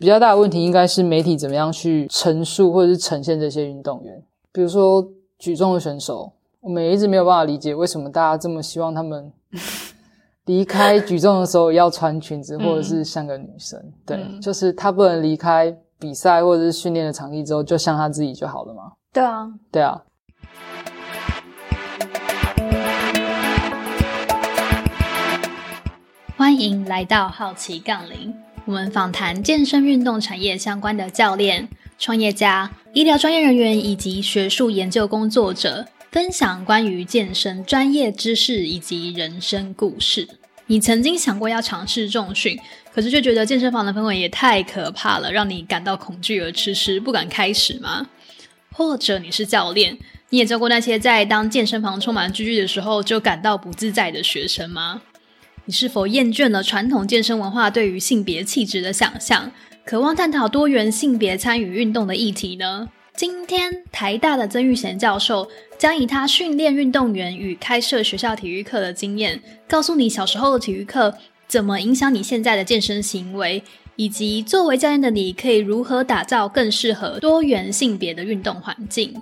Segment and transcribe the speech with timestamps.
[0.00, 5.04] 比较大的问题应该是媒体怎么样去陈述或者是呈现这些运动员，比如说
[5.40, 9.32] 举重的选手，我们也一直没有办法理解为什么大家这么希望他们
[10.46, 13.76] 离开举重的时候要穿裙子或者是像个女生。
[14.06, 18.92] 对，就是他不能离开比赛或者是训练的场地之后就像他自己就好了嘛？
[19.12, 20.00] 对啊，对啊。
[26.36, 28.32] 欢迎来到好奇杠铃。
[28.68, 31.66] 我们访谈健身运动产业相关的教练、
[31.98, 40.28] 创业家、医疗专业人员以及学术研究工作者，分享关于健身专业知识以及人生故事。
[40.66, 42.60] 你曾经想过要尝试重训，
[42.92, 48.06] 可是却觉得健身房的氛围也太可怕了，让你感到恐惧而迟迟不敢开始吗？
[48.74, 49.96] 或者你是教练，
[50.28, 55.00] 你也教过那些在当健身房充满聚聚的时候就感到不自在的学生吗？
[55.68, 59.52] 你是否厌倦了传统健身文化对于性别气质的想象，
[59.84, 62.88] 渴望探讨多元性别参与运动的议题呢？
[63.14, 71.14] 今天台大的曾玉贤教授将以他训练运动员与开设学校体育课的经验，告诉你小时候的体育课
[71.46, 73.62] 怎么影响你现在的健身行为，
[73.96, 79.20] 以及作为教练的你可以如何打造更适合多元性别的运动环境。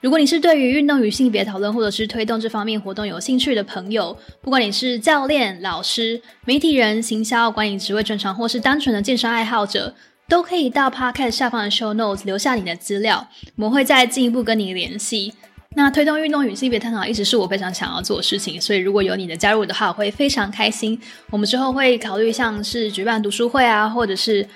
[0.00, 9.92] 如果你是对于运动与性别讨论，或者是推动这方面活动有兴趣的朋友，不管你是教练、老师、媒体人、行销管理职位专长，或是单纯的健身爱好者，
[10.28, 15.34] 都可以到 Podcast 下方的 Show Notes 留下你的资料，我们会再进一步跟你联系。
[15.74, 20.98] 那推动运动与性别探讨一直是我非常想要做的事情，所以如果有你的加入的话，我会非常开心。
[21.30, 24.46] 我们之后会考虑像是举办读书会啊，或者是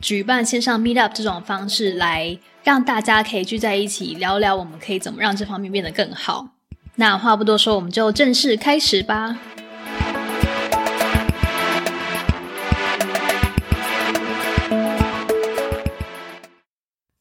[0.00, 2.38] 举办线上 Meet Up 这种方式来。
[2.64, 6.48] 让大家可以聚在一起聊聊，我们可以怎么让这方面变得更好。
[6.96, 9.38] 那话不多说，我们就正式开始吧。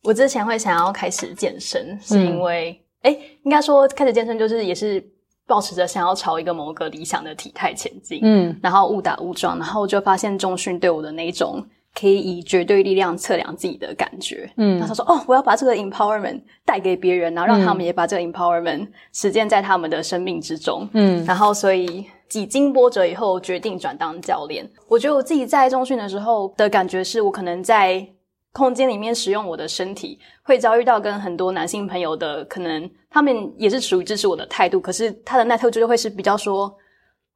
[0.03, 5.02] 我之前会想要开始健身，是因为，哎，应该说开始健身就是也是
[5.45, 11.66] 保持着想要朝一个某个理想的体态前进，嗯，然后误打误撞，然后就发现中训对我的那种。
[12.00, 14.47] 可以以绝对力量测量自己的感觉。
[14.58, 24.69] 嗯，他说：“哦，我要把这个 empowerment 带给别人，然后让他们也把这个 empowerment 实践在他们的生命之中。”嗯，然后所以几经波折以后，决定转当教练。
[24.88, 28.07] 我觉得我自己在中训的时候的感觉是，我可能在
[28.53, 36.72] 空间里面使用我的身体，会遭遇到跟很多男性朋友的可能，他们也是属于支持我的态度，可是他的那态度就会是比较说。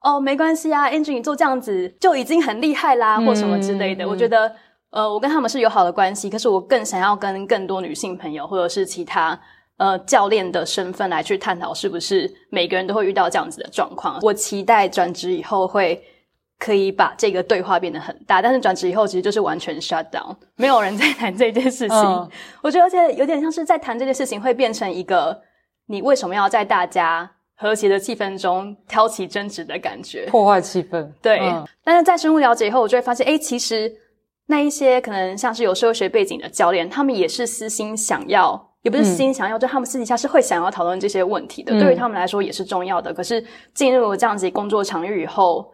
[0.02, 4.08] 哦，没关系啊，Angie，你做这样子就已经很厉害啦，或什么之类的。
[4.08, 4.52] 我觉得，
[4.90, 9.40] 呃，我跟他们是有好的关系，可是我更想要跟更多女性朋友，或者是其他
[9.78, 14.18] 呃教练的身份来去探讨，是不是每个人都会遇到这样子的状况。
[14.24, 16.04] 我期待转职以后会
[16.58, 22.30] 可以把这个对话变得很大，但是转职以后其实就是完全 shut down，没有人在谈这件事情。
[22.64, 25.42] 我觉得而且有点像是在谈这件事情，会变成一个
[25.86, 27.30] 你为什么要在大家。
[27.62, 31.08] 和谐的气氛中挑起争执的感觉，破坏气氛。
[31.22, 31.40] 对，
[31.84, 33.94] 但是在深入了解以后，我就会发现，哎，其实
[34.48, 41.80] 那一些可能像是有社会学背景的教练，他们也是私心想要，也不是私心想要，就他们私底下是会想要讨论这些问题的。
[41.80, 43.14] 对于他们来说也是重要的。
[43.14, 43.46] 可是
[43.76, 45.72] 进入了这样子工作场域以后，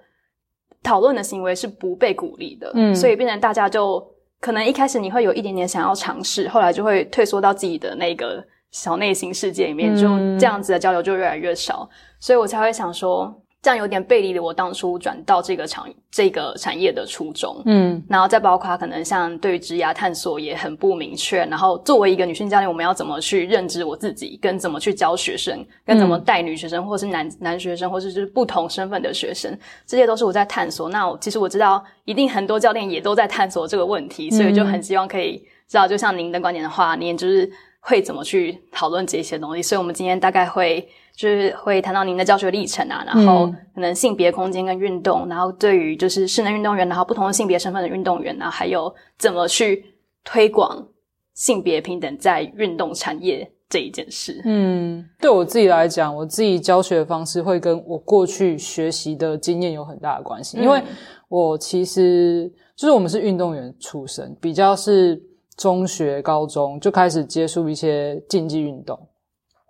[0.84, 2.70] 讨论的行为是不被鼓励的。
[2.74, 4.06] 嗯，所以变成大家就
[4.42, 8.44] 可能一开始你会有一点点想要尝试，后来就会退缩到自己的那个。
[8.72, 10.07] 小内心世界里面，就
[10.38, 11.89] 这样子的交流就越来越少，
[12.19, 17.61] 所以我才会想说，这样有点背离了我当初转到这个产这个产业的初衷。
[17.66, 30.89] 嗯，然后再包括可能像对于职涯探索也很不明确，然后作为一个女性教练，我们要怎么去认知我自己，跟怎么去教学生，跟怎么带女学生，或是男男学生，或是就是不同身份的学生，这些都是我在探索。
[30.89, 37.49] 那其实我知道，一定很多教练也都在探索这个问题，所以就很希望可以知道，就像您的观点的话，您就是。
[37.88, 39.64] 会怎么去讨论这些东西？
[39.64, 49.86] 所以，我们今天大概会就是会谈到您的教学历程啊，然后可能性别空间跟运动，然后对于就是室内运动员，然后不同的性别身份的运动员，然后还有怎么去
[50.26, 50.85] 推广
[51.34, 54.41] 性别平等在运动产业这一件事。
[54.44, 60.84] 嗯，对我自己来讲，我自己教学的方式会跟我过去学习的经验有很大的关系，因为
[61.29, 65.23] 我其实就是我们是运动员出身，比较是。
[65.58, 68.98] 中学、高中就开始接触一些竞技运动。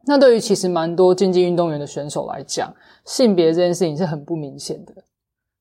[0.06, 2.74] 那对于其实蛮多竞技运动员的选手来讲，
[3.06, 4.94] 性别这件事情是很不明显的。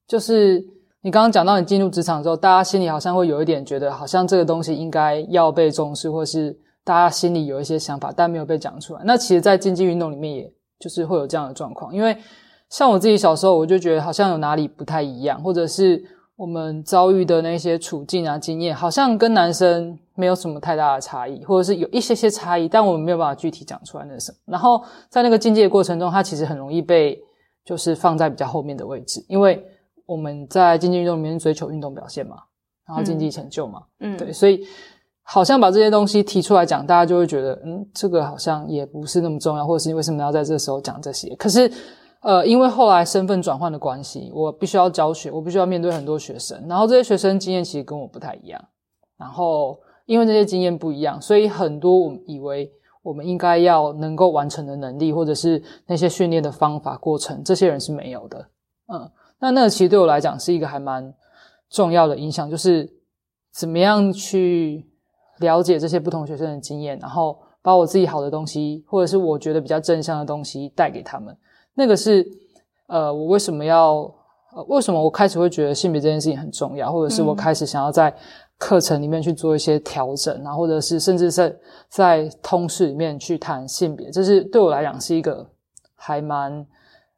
[0.06, 0.64] 就是
[1.00, 9.02] 你刚刚讲到你进入职场之后，大家心里好像会有一点觉得，好像这个东西应该要被重视，或是大家心里有一些想法，但没有被讲出来。
[9.04, 11.92] 那其实，在竞技运动里面，也就是会有这样的状况。
[11.92, 12.16] 因为
[12.70, 16.00] 像我自己小时候，我就觉得好像有哪里不太一样，或者是
[16.36, 24.36] 我们遭遇的那些处境啊、经验，好像跟男生没有什么太大的差异，或者是有一些些差异，但我们没有办法具体讲出来那什么。
[24.44, 27.18] 然后在那个境界的过程中，它其实很容易被
[27.64, 29.66] 就是放在比较后面的位置，因为
[30.04, 32.36] 我们在竞技运动里面追求运动表现嘛，
[32.86, 34.60] 然后竞技成就嘛，嗯，对，所以
[35.22, 41.34] 好像把这些东西提出来讲，大家就会觉得，嗯，这个好像也不是那么重要，或者是为什么要在这时候讲这些？
[41.36, 41.72] 可是。
[42.22, 48.62] 呃，因为后来身份转换的关系，我必须要教学，我必须要面对很多学生，然后这些学生经验其实跟我不太一样，
[49.16, 52.72] 然后因为这些经验不一样，所以很多我们以为
[53.02, 58.48] 我们应该要能够完成的能力，或者是那些训练的方法过程，这些人是没有的。
[58.92, 59.08] 嗯，
[59.38, 61.14] 那那个其实对我来讲是一个还蛮
[61.70, 62.90] 重要的影响，就是
[63.52, 64.84] 怎么样去
[65.38, 71.36] 了解这些不同学生的经验，然后把我自己好的东西，或者是我觉得比较正向的东西带给他们。
[71.78, 72.26] 那个是，
[72.86, 73.96] 呃，我为什么要，
[74.54, 78.12] 呃，为什么我开始会觉得性别这件事情很重要，或者是我开始想要在
[78.56, 81.54] 课程里面去做一些调整，然后或者是甚至是
[81.90, 85.46] 在通识里面去谈性别，这是对我来讲是一个
[85.94, 86.66] 还蛮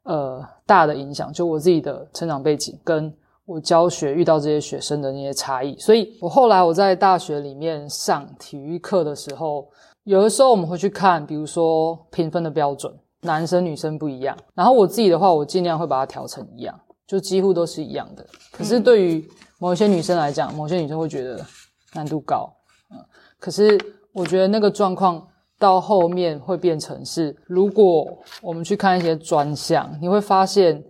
[0.03, 3.13] 呃大的影响，就我自己的成长背景跟
[3.45, 9.69] 我教学遇到这些学生的那些差异，所以我后来我在大学里面上体育课的时候，
[10.03, 12.93] 有的时候我们会去看，比如说评分的标准。
[13.21, 18.25] 男生女生不一样，然后我自己的话，我尽量会把它调成一样，就几乎都是一样的。
[18.51, 19.29] 可是对于
[19.59, 21.45] 某一些女生来讲，某些女生会觉得
[21.93, 22.49] 难度高，
[22.91, 22.97] 嗯。
[23.37, 23.77] 可是
[24.13, 25.25] 我觉得那个状况
[25.57, 28.07] 到后面会变成是，如果
[28.41, 30.81] 我们去看一些专项，你会发现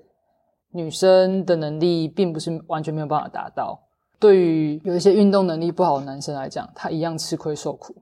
[0.71, 3.79] 女生的能力并不是完全没有办法达到。
[4.19, 7.95] 对于有一些运动能力不好的男生来讲，他一样吃亏受苦。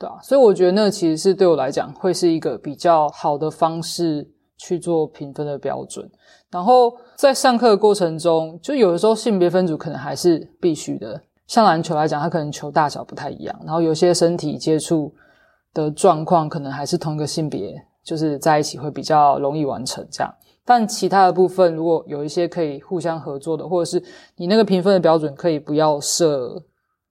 [0.00, 4.26] 对啊，所以我觉得那其实是对我来讲会是一个比较好的方式
[4.56, 6.10] 去做评分的标准。
[6.50, 11.22] 然后在上课的过程中，就有的时候性别分组可能还是必须的。
[11.46, 15.12] 像篮球来讲，它可能球大小不太一样，然后有些身体接触
[15.74, 20.34] 的状况可能还是同一个性别就是在一起会比较容易完成这样。
[20.64, 24.02] 但其他的部分，如果有一些可以互相合作的，或者是
[24.36, 26.62] 你那个评分的标准可以不要设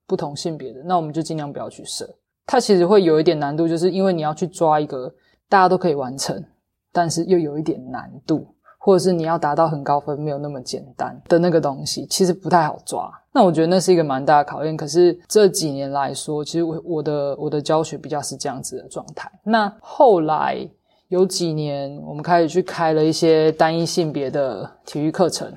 [0.06, 2.08] 不同性别的，那我们就尽量不要去设。
[2.50, 5.08] 它其实会有一点难度，就是因为你要去抓一个
[5.48, 6.44] 大家都可以完成，
[6.92, 8.44] 但是又有一点难度，
[8.76, 13.08] 或者是你要达到很高分没有那么简单的那个东西，其实不太好抓。
[13.32, 14.76] 那我觉得那是一个蛮大的考验。
[14.76, 19.30] 可是这几年来说，其实我我的我的教学比较是这样子的状态。
[19.44, 20.68] 那后来
[21.06, 25.52] 有几年，我们开始去开了一些单一性别的体育课程。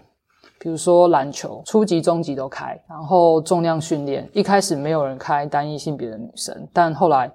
[0.63, 7.29] 比如说篮球，初级、中级都开，然后重量训练，一开始没有人开单一性别的女生，但后来，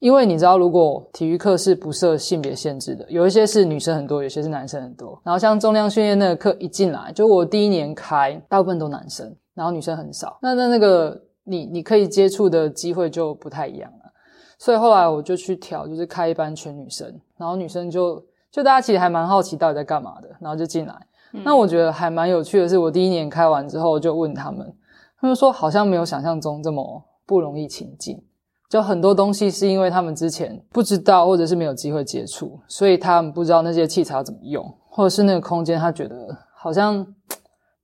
[0.00, 5.16] 因为你知道，如果体育课是不设性别限制的，有一些是女生很多，有些是男生很多。
[5.22, 10.36] 然后像重量训练那个课一进来，就我第一年开，大部分都男生，然后女生很少。
[10.42, 14.10] 那那那个你你可以接触的机会就不太一样了。
[14.58, 18.20] 所以后来我就去调，就是开一班全女生，然后女生就
[18.50, 20.94] 就大家其实还蛮好奇到底在干嘛的，然后就进来。
[21.32, 24.74] 那我觉得还蛮有趣的是，我第一年开完之后就问他们，
[25.20, 28.20] 他们说好像没有想象中这么不容易亲近，
[28.68, 37.06] 就很多东西是因为他们之前不知道或者是没有机会接触，所以他们不知道那些器材要怎么用，或者是那个空间他觉得好像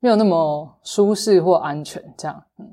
[0.01, 2.43] 没有那么舒适或安全这样。
[2.59, 2.67] 嗯，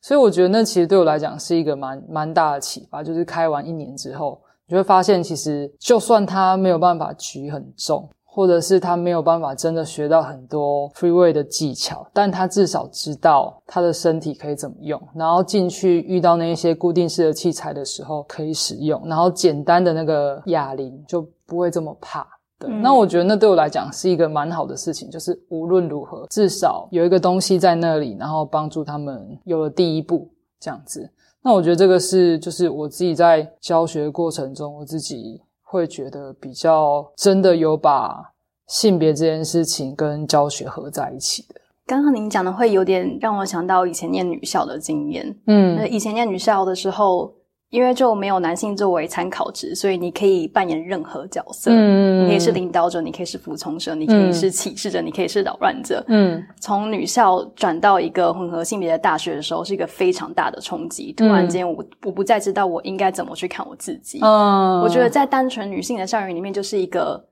[0.00, 8.08] 所以我觉得那其实对我来讲是一个蛮蛮大的启发，就是开完一年之后，你会发现其实就算他没有办法举很重。
[8.32, 22.24] 或者是他没有办法真的学到很多 free way 的技巧，但他至少知道他的身体可以怎么用，然后进去遇到那一些固定式的器材的时候可以使用，然后简单的那个哑铃就不会这么怕。
[22.56, 31.10] 对，那我觉得那对我来讲是一个蛮好的事情，就是无论如何至少有一个东西在那里，然后帮助他们有了第一步这样子。
[31.42, 35.42] 那我觉得这个是就是我自己在教学过程中我自己。
[35.70, 38.32] 会觉得比较真的有把
[38.66, 41.60] 性别这件事情跟教学合在一起的。
[41.86, 45.36] 刚刚您讲的会有点让我想到以前念女校的经验。
[45.46, 47.32] 嗯，以前念女校的时候。
[47.70, 51.70] 因为就没有男性作为参考值，所以你可以扮演任何角色。
[51.72, 56.04] 嗯，你可以是领导者，你可以是服从者，你可以是启示者，你可以是扰乱者。
[56.08, 61.12] 嗯，从女校转到一个混合性别的大学的时候，是一个非常大的冲击。
[61.12, 64.18] 突然间，我我不再知道我应该怎么去看我自己。
[64.20, 67.24] 嗯，我觉得在单纯女性的校园里面，就是一个，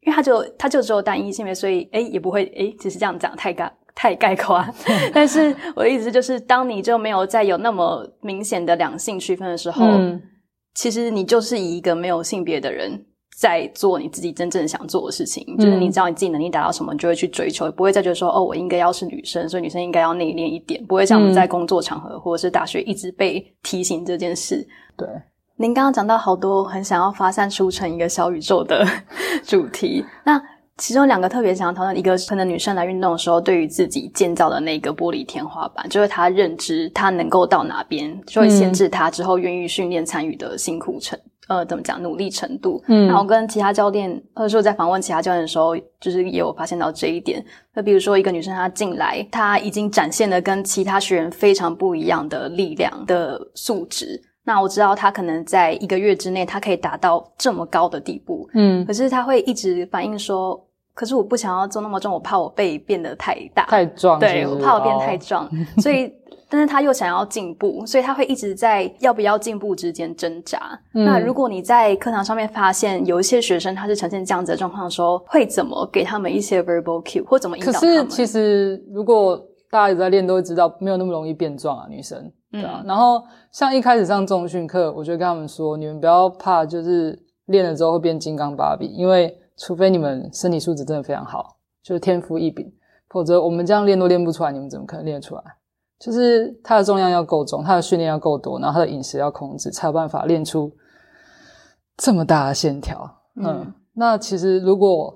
[0.00, 3.70] 因为它就它就只有单一性别，所以哎也不会哎只是这样讲太尬。
[3.94, 4.64] 太概括，
[5.12, 9.84] 但是我的意思就是，当你就没有再有那么明显的两性区分的时候，
[10.74, 12.98] 其实你就是以一个没有性别的人
[13.36, 24.66] 在做你自己真正想做的事情，就是你知道你自己能力达到什么，就会去追求，不会再觉得说哦，我应该要是女生，所以女生应该要内敛一点，不会像我们在工作场合或者是大学一直被提醒这件事。
[24.96, 25.06] 对，
[25.56, 28.86] 您刚刚讲到好多很想要发散出成一个小宇宙的
[29.44, 30.42] 主题，那
[30.82, 41.16] 其中两个特别想要讨论，一个可能女生来运动的时候，对于自己建造的那个玻璃天花板，就是她认知她能够到哪边，就会限制她之后愿意训练参与的辛苦程。
[41.46, 42.02] 呃，怎么讲？
[42.02, 47.44] 努力程度，嗯，然后跟其他教练，或者说在访问其他教练的时候，就是也有发现到这一点。
[47.72, 54.20] 那比如说，一个女生她进来，她已经展现了跟其他学员非常不一样的力量的素质。
[54.44, 60.60] 那我知道她可能在一个月之内，她可以达到这么高的地步，嗯，可是她会一直反映说，
[60.94, 65.48] 可是我不想要做那么重，我怕我背变得太大、太壮，对我怕我变太壮，
[65.82, 66.12] 所以。
[66.54, 70.78] 但是他又想要进步，所以他会一直在要不要进步之间挣扎。
[70.92, 77.96] 那如果你在课堂上面发现有一些学生他是呈现这样子的状况的时候，会怎么给他们一些 verbal cue，或怎么引导他们？
[77.96, 82.82] 可是其实如果大家有在练，都会知道没有那么容易变壮啊，女生对啊。
[82.84, 92.72] 然后像一开始上重训课，我就跟他们说，你们不要怕，就是练了之后会变金刚芭比，因为除非你们身体素质真的非常好，就是天赋异禀，
[93.08, 95.42] 否则我们这样练都练不出来，你们怎么可能练得出来？
[95.98, 100.72] 就是它的重量要够重，它的训练要够多，然后它的饮食要控制，才有办法练出
[101.96, 103.22] 这么大的线条。
[103.36, 105.14] 嗯，那其实如果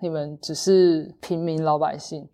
[0.00, 2.28] 你们只是平民老百姓，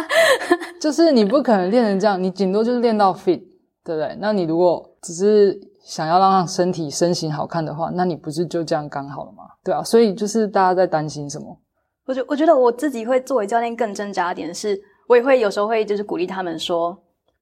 [0.80, 3.42] 就是你不可能练成这样，你顶多就是练到 fit，
[3.84, 4.16] 对不对？
[4.20, 9.44] 那你如果只是想要让身体身形好看的话，那你不是就这样刚好了吗？
[9.64, 11.58] 对啊，所以就是大家在担心什么？
[12.06, 14.78] 我觉我觉得我自己会作为教练更挣扎点是。
[15.08, 16.94] 我也会有时候会就是鼓励他们说，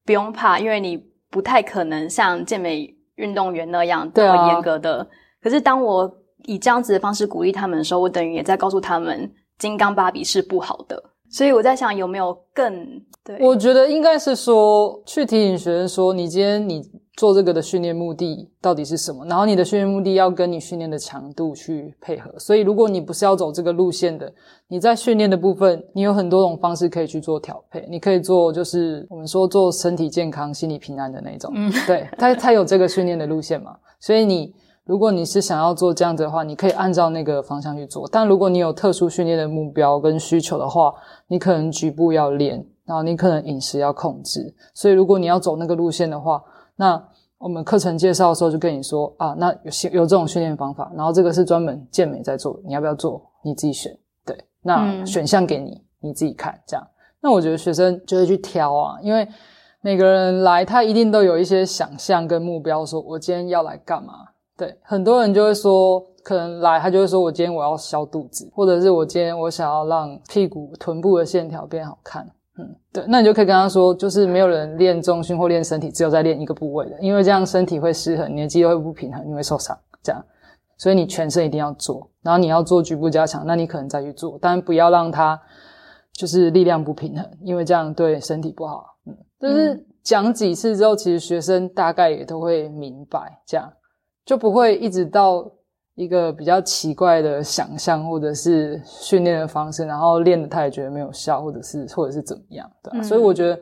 [0.05, 0.97] 不用怕，因为你
[1.29, 5.05] 不太可能像健美运动员那样这么严格的。
[5.41, 6.09] 可是当我
[6.45, 10.97] 以这样子的方式鼓励他们的时候，我等于也在告诉他们，金刚芭比是不好的。
[11.29, 12.73] 所以我在想，有没有更？
[13.21, 16.81] 对，我觉得应该是说，去提醒学生说，你今天你
[17.17, 19.25] 做这个的训练目的到底是什么？
[19.25, 22.31] 然后你的训练目的要跟你训练的强度去配合。
[22.39, 24.31] 所以，如果你不是要走这个路线的，
[24.69, 27.85] 你在训练的部分，你有很多种方式可以去做调配。
[27.89, 31.51] 你可以做，就是我们说做身体健康、心理平安的那种。
[31.53, 33.75] 嗯，对，它它有这个训练的路线嘛？
[33.99, 34.53] 所以你。
[34.87, 38.07] 如果你是想要做这样子的话，你可以按照那个方向去做。
[38.09, 40.93] 但如果你有特殊训练的目标跟需求的话，
[41.27, 44.55] 你可能局部要练，然后你可能饮食要控制。
[44.73, 46.41] 所以如果你要走那个路线的话，
[46.77, 47.03] 那
[47.37, 53.21] 我们课程介绍的时候就跟你说啊，那有有这种训练方法，然后这个是专门健美在做，你要不要做？
[53.43, 53.95] 你自己选。
[54.25, 56.57] 对，那选项给你，你自己看。
[56.65, 56.87] 这样，
[57.21, 59.27] 那我觉得学生就会去挑啊，因为
[59.81, 64.13] 每个人来，他一定都有一些想象跟目标，说我今天要来干嘛。
[64.57, 72.27] 对，很多人就会说，可能来他就会说，我今天我要消肚子，或者是我今天我想要让屁股、臀部的线条变好看。
[73.01, 79.77] 嗯，对，那你就可以跟他说，就是没有人练重训或练身体，只有在练一个部位的，因为这样身体会失衡，你的肌肉会不平衡，你会受伤。
[80.03, 80.23] 这样，
[80.77, 85.39] 所以你全身一定要做，然后你要做局部加强，那你可能再去做，但不要让它
[86.13, 88.85] 就是力量不平衡，因为这样对身体不好。
[89.05, 93.71] 嗯，就是讲几次之后，其实学生大概也都会明白这样。
[94.25, 95.49] 就不会一直到
[95.97, 103.01] 一个比较奇怪的想象，或者是训练的方式，然后练的他也觉得没有效，或者是或者是怎么样的。
[103.01, 103.59] 所以我觉得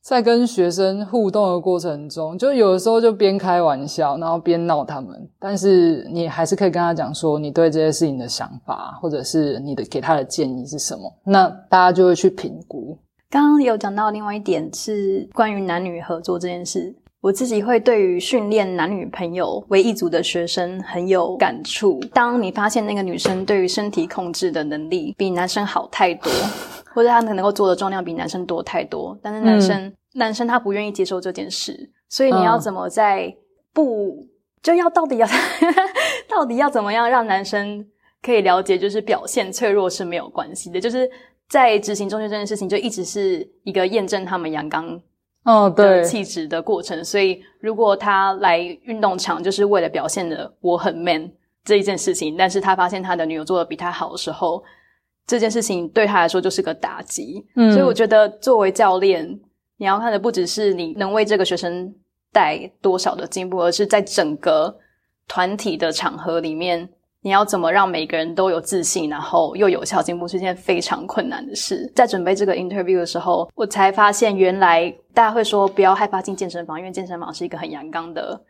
[0.00, 12.96] 在跟学生互动的过程中，就有的时候就边开玩笑，然后边闹他们，但是你还是可以跟他讲说你对这些事情的想法，或者是你的给他的建议是什么，那大家就会去评估。
[13.28, 16.94] 刚刚有讲到另外一点是关于男女合作这件事。
[17.26, 21.98] 我自己会对于训练男女朋友为一组的学生很有感触。
[22.14, 26.30] 当你发现那个女生对于身体控制的能力比男生好太多，
[26.94, 33.34] 或者她能够做的重量比男生多太多，但是男生男生他不愿意接受这件事，所以你要怎么在
[33.72, 34.24] 不
[34.62, 35.26] 就要到底要
[36.30, 37.84] 到底要怎么样让男生
[38.22, 41.10] 可以了解，就是表现脆弱是没有关系的，就是
[41.48, 45.00] 在执行中训这件事情就一直是一个验证他们阳刚。
[45.46, 47.02] 哦，对，气质的过程。
[47.04, 51.30] 所以，如果他来运动场就是为了表现的我很 man
[51.64, 54.62] 这一件事情，但是他发现他的女友做的比他好的时候，
[55.26, 57.46] 这件事情对他来说就是个打击。
[57.54, 59.40] 嗯，所以我觉得作为教练，
[59.76, 61.94] 你要看的不只是你能为这个学生
[62.32, 64.76] 带多少的进步，而是在整个
[65.28, 66.88] 团体的场合里面。
[67.26, 71.90] 你要怎么让每个人都有自信，然后又有效进步，是件非常困难的事。
[71.92, 78.40] 在准备这个 interview 的时候，我才发现原来大家会说不要害怕进健身房，因为健身房是一个很阳刚的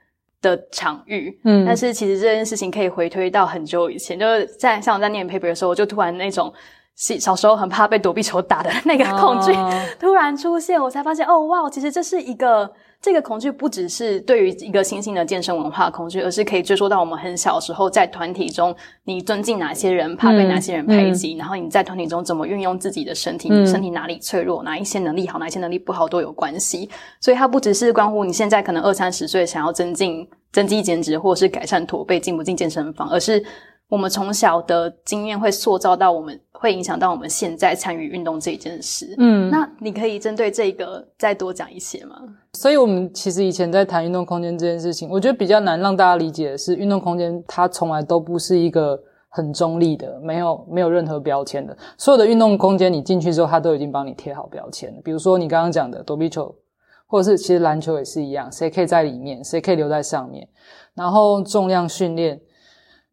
[0.42, 6.52] 的场域，嗯，但是其实这件事情可以回推到很久以前，就是在像我在念 paper 的时候，我就突然那种
[6.96, 9.54] 小小时候很怕被躲避球打的那个恐惧
[9.98, 12.70] 突然出现，我才发现哦哇，其实这是一个。
[13.06, 26.90] 这个恐惧不只是对于一个新兴的健身文化恐惧，而是可以追溯到我们很小时候在团体中，你尊敬哪些人，怕被哪些人排挤，然后你在团体中怎么运用自己的身体，身体哪里脆弱，哪一些能力好，哪一些能力不好都有关系。
[27.20, 33.40] 所以它不只是关乎你现在可能二三十岁想要增进增肌减脂，或者是改善驼背进不进健身房，而是。
[33.88, 39.14] 我们从小的经验会塑造到我们，会影响到我们现在参与运动这一件事。
[39.18, 42.16] 嗯，那你可以针对这个再多讲一些吗？
[42.54, 51.76] 所以，我们其实以前在谈运动空间这件事情，我觉得比较难让大家理解的是，运动空间它从来都不是一个很中立的，没有没有任何标签的。
[51.96, 55.00] 所有的运动空间，你进去之后，它都已经帮你贴好标签了。
[55.04, 56.52] 比如说你刚刚讲的躲避球，
[57.06, 60.48] 或者是其实篮球也是一样，谁可以在里面，谁可以留在上面，
[60.96, 62.40] 然后重量训练。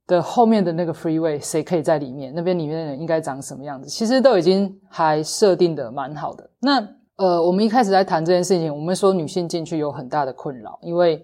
[0.06, 2.34] 的后面的那个 freeway，谁可以在里面？
[2.36, 3.88] 那边里面的人应该长什么样子？
[3.88, 6.50] 其实都已经还设定的蛮好的。
[6.60, 11.24] 那呃，我们一开始在谈这件事情，我们说女性进去有很大的困扰，因为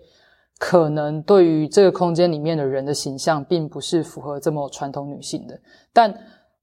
[0.57, 5.59] 可能对于这个空间里面的人的形象，并不是符合这么传统女性的。
[5.91, 6.13] 但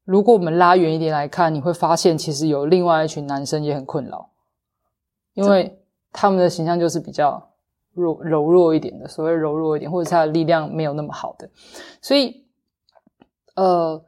[0.04, 4.30] 如果我们拉远一点来看，你会发现其实有另外一群男生也很困扰，
[5.34, 5.78] 因为
[6.12, 7.50] 他们的形象就是比较。
[7.96, 11.48] 弱柔弱一点的，所谓柔弱一点，或者他的力量没有那么好的，
[12.02, 12.44] 所以，
[13.56, 14.00] 呃，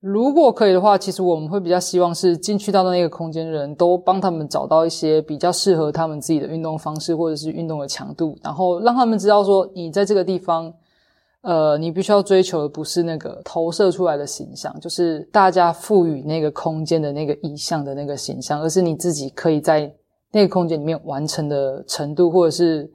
[0.00, 10.72] 如果可以的话，其实我们会比较希望是进去到那个空间的人都帮他们找到一些比较适合他们自己的运动方式，或者是运动的强度，然后让他们知道说，你在这个地方，
[11.42, 19.94] 呃，你必须要追求的不是那个投射出来的形象，就是大家赋予那个空间的那个意象的那个形象，而是你自己可以在。
[20.32, 22.88] 那个空间里面完成的程度，或者是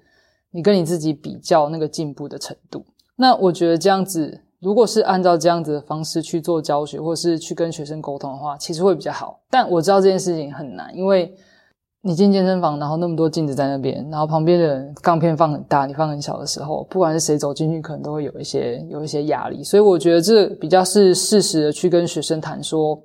[0.51, 2.85] 你跟你自己比较那个进步的程度，
[3.17, 9.41] 那我觉得这样子，如果是按照这样子的方式去做教学，或者是去跟学生沟通的话，其实会比较好。
[9.49, 11.35] 但我知道这件事情很难，因为
[12.01, 19.61] 你进健身房，然后那么多镜子在那边，然后旁边的人杠片放很大，你放很小的时候，不管是谁走进去，可能都会有一些有一些压力。
[19.61, 23.03] 所以我觉得这比较是适时的去跟学生谈说，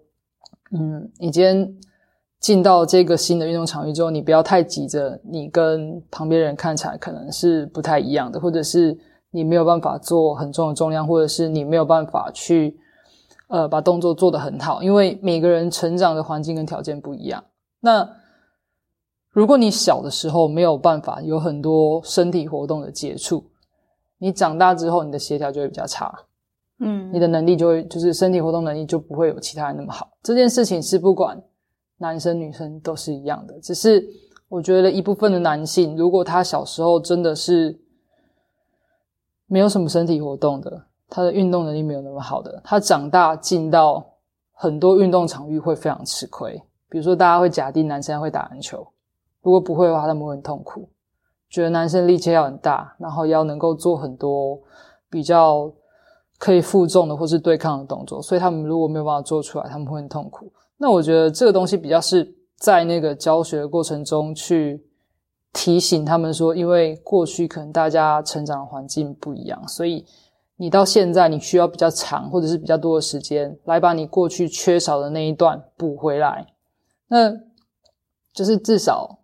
[0.71, 1.69] 嗯，你今天。
[2.41, 8.99] 进到这个新的运动场域之后，你不要太急着，你跟旁边人看起来可能是不太一样的，或者是
[9.31, 12.75] 你没有办法做很重的重量，或者是你没有办法去
[13.49, 17.45] 呃把动作做得很好，因为每个人成长的环境跟条件不一样。
[17.81, 18.09] 那
[19.33, 23.45] 如果你小的时候没有办法有很多身体活动的接触，
[24.17, 26.11] 你长大之后你的协调就会比较差，
[26.79, 30.11] 嗯，你的能力就会就是身体活动能力就不会有其他人那么好。
[30.23, 31.39] 这件事情是不管。
[32.01, 34.03] 男生女生都是一样的，只是
[34.49, 37.79] 我觉得一部分的男性，如果他小时候真的是
[39.47, 44.15] 没有什么身体活动的，他的运动能力没有那么好的，他长大进到
[44.53, 46.61] 很多运动场域会非常吃亏。
[46.89, 48.87] 比如说，大家会假定男生会打篮球，
[49.43, 50.89] 如果不会的话，他们会很痛苦，
[51.51, 54.59] 觉得男生力气要很大，然后要能够做很多
[55.11, 55.71] 比较
[56.39, 60.51] 可以负重的或是对抗的动作，所以他们如果没有办法做出来，他们会很痛苦。
[60.83, 64.83] 那我觉得这个东西比较是在那个教学的过程中去
[65.53, 70.07] 提醒他们说，因为过去可能大家成长环境不一样，所以
[70.57, 76.47] 你到现在你需要比较长或者是比较多的时间来把你过去缺少的那一段补回来。
[77.09, 77.31] 那
[78.33, 79.19] 就是至少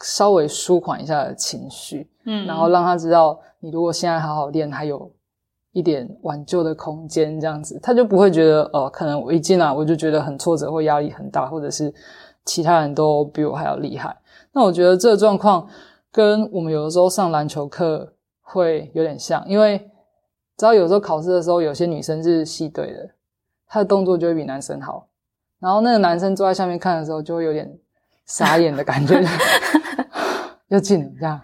[0.00, 5.12] 稍微舒缓一下情绪，嗯，然后让他知道，你如果现在好好练，还有。
[5.72, 11.92] 一点挽救的空间，这样子他就不会觉得哦，可能我一进来我就觉得很挫折或压力很大，或者是
[12.44, 14.16] 其他人都比我还要厉害。
[14.52, 15.68] 那我觉得这个状况
[16.10, 19.78] 跟我们有的时候上篮球课会有点像，因为
[20.56, 23.10] 知道有时候考试的时候，有些女生是系队的，
[23.68, 25.06] 她的动作就会比男生好，
[25.60, 27.72] 然后那个男生坐在下面看的时候，就会有点
[28.26, 29.22] 傻眼的感觉，
[30.68, 31.40] 又进了这样。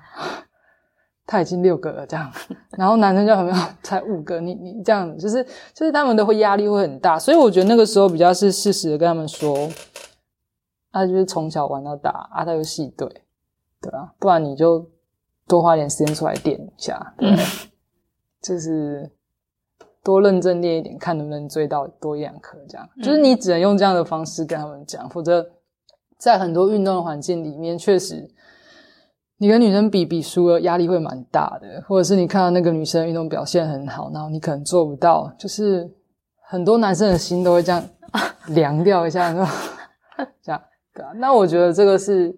[1.27, 2.31] 他已经六个了，这样，
[2.79, 5.43] 然后男生就很有才五个，你你这样，就是
[5.75, 9.69] 就是他们都会压力会很大，所以我觉得那个时候比较是适时的跟他们说，
[10.93, 13.09] 啊，就是从小玩到大，啊，他有戏队，
[13.81, 14.89] 对啊，不然你就
[15.49, 17.35] 多花点时间出来练一下，对，
[18.41, 19.11] 就是
[20.05, 25.45] 多认真练一点，看能不能追到多一两颗，这样，就是你只能用这样的方式跟他们讲，否则
[26.19, 28.31] 在很多运动的环境里面，确实。
[29.39, 35.91] 你跟女生比比输了，压力会蛮大的，或者是你看到那个女生运动表现很好，然后你可能做不到，就是
[36.49, 37.83] 很多男生的心都会这样
[38.49, 39.51] 凉掉一下，是吧？
[40.43, 40.63] 这样
[40.95, 41.13] 对啊。
[41.17, 42.35] 那我觉得这个是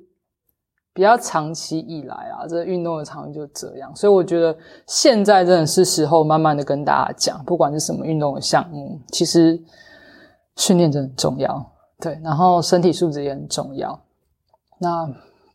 [0.93, 4.57] 比较长期以来啊，这运动的场域就这样，所以我觉得
[4.87, 9.57] 现在真的是时候慢慢的跟大家讲，不管是什么运动的项目，其实
[10.57, 13.97] 训练真的很重要，对，然后身体素质也很重要。
[14.81, 15.09] 那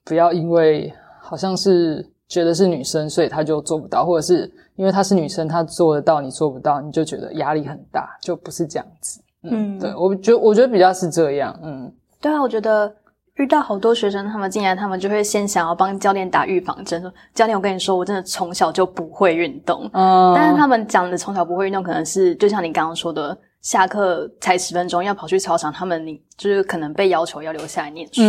[0.05, 0.93] 不要因为
[1.23, 9.21] 好像是觉得是女生，所以她就做不到，或者是因为她是女生，她做得到，你做不到，你就觉得压力很大，就不是这样子。
[9.43, 11.57] 嗯，对我觉得我觉得比较是这样。
[11.63, 12.93] 嗯，对啊，我觉得。
[13.37, 28.21] 遇到好多学生，他们进来，他们就会先想要帮教练打预防针，说：“教练，我跟你说，我真的从小就不会运动。”嗯，但是他们讲的从小不会运动，可能是就像你刚刚说的，下课才十分钟要跑去操场，他们你就是可能被要求要留下来念书，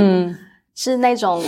[0.74, 1.42] 是那种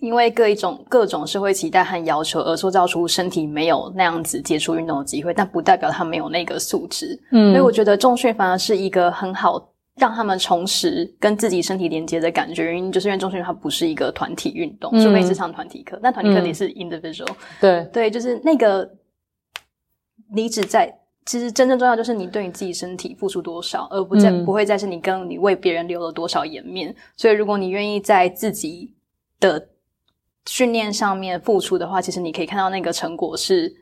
[0.00, 7.18] 因为各一种各种社会期待和要求而塑造出身体没有那样子接触运动的机会，但不代表他没有那个素质。
[7.32, 9.66] 嗯，所以我觉得重训反而是一个很好。
[9.96, 17.28] 让他们重拾跟自己身体连接的感觉，原因就是因为重训它不是一个团体运动，除非是上团体课，但团体课也是 individual。
[17.60, 18.88] 对对，就是那个
[20.32, 20.90] 你只在，
[21.26, 26.94] 其实真正重要就是你对你自己身体付出多少，而不再不会再是你跟你为别人留了多少颜面。
[27.14, 28.94] 所以，如果你愿意在自己
[29.38, 29.68] 的
[30.50, 33.72] 训练上面付出的话，其实你可以看到那个成果是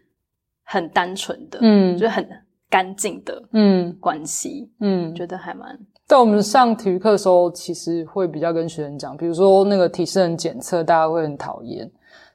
[0.65, 2.29] 很单纯的，嗯，就是很
[2.69, 5.79] 干净的，嗯，关系，嗯，觉得还蛮。
[6.07, 11.91] 在我们上体育课的时候，其实会比较跟学生讲，比如说那个体适能检测，大家会很讨厌。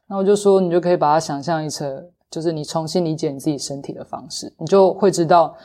[0.08, 5.56] 那我就说，你就可以把它想象一层，就是你重新理解你自己身体的方式，你就会知道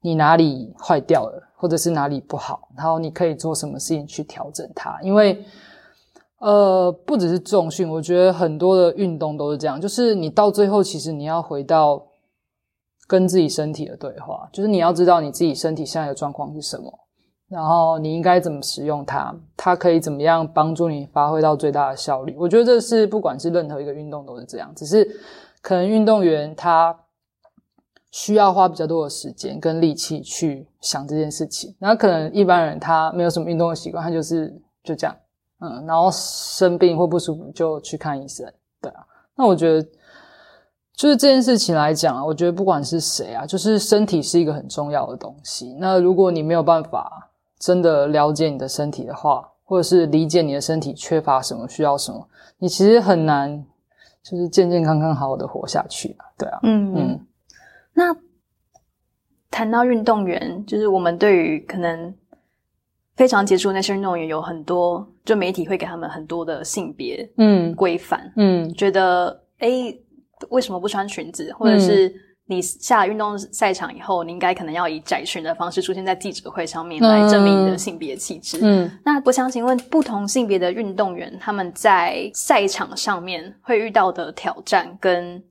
[0.00, 4.98] 你哪里坏掉了，或者是哪里不好，然后你可以做什么事情去调整它。
[5.00, 5.44] 因为，
[6.46, 12.00] 呃，不只是重训，我觉得很多的运动都是这样，就是你到最后，其实你要回到
[13.08, 16.88] 跟自己身体的对话，就是你要知道你自己身体现在的状况是什么。
[17.48, 19.34] 然后你应该怎么使用它？
[19.56, 22.36] 它可以怎么样帮助你发挥到最大的效率？
[22.38, 25.04] 我觉得这是不管是任何一个运动都是这样，只是
[25.60, 26.96] 可能运动员他
[28.12, 31.74] 需要花比较多的时间跟力气去想这件事情。
[31.80, 34.48] 那可能一般人他没有什么运动的习惯，他就是
[34.84, 35.16] 就这样，
[35.60, 39.06] 嗯，然后生病或不舒服就去看医生，对啊。
[39.34, 39.82] 那我觉得
[40.94, 45.74] 就是这件事情来讲啊，我觉得不管是谁啊，就是身体是一个很重要的东西。
[45.78, 53.64] 那如果你没有办法，真的了解你的身体的话，或者是理解你的身体缺乏什么、需要什么，你其实很难
[54.22, 56.26] 就是健健康康、好好的活下去啊。
[56.36, 57.26] 对啊，嗯嗯。
[57.94, 58.14] 那
[59.50, 62.14] 谈到运动员，就是我们对于可能
[63.16, 67.74] 非常杰出那些运动员，有很多就媒体会给他们很多的性别嗯。
[67.74, 69.94] 规范嗯，觉得哎
[70.50, 72.14] 为什么不穿裙子，或者是。
[72.48, 78.60] 你下了运动赛场以后，你应该可能要以窄裙的方式出现在记者会上面，来证明你的性别气质。
[78.62, 85.42] 嗯，那我想请问，不同性别的运动员，他们在赛场上面会遇到的挑战，跟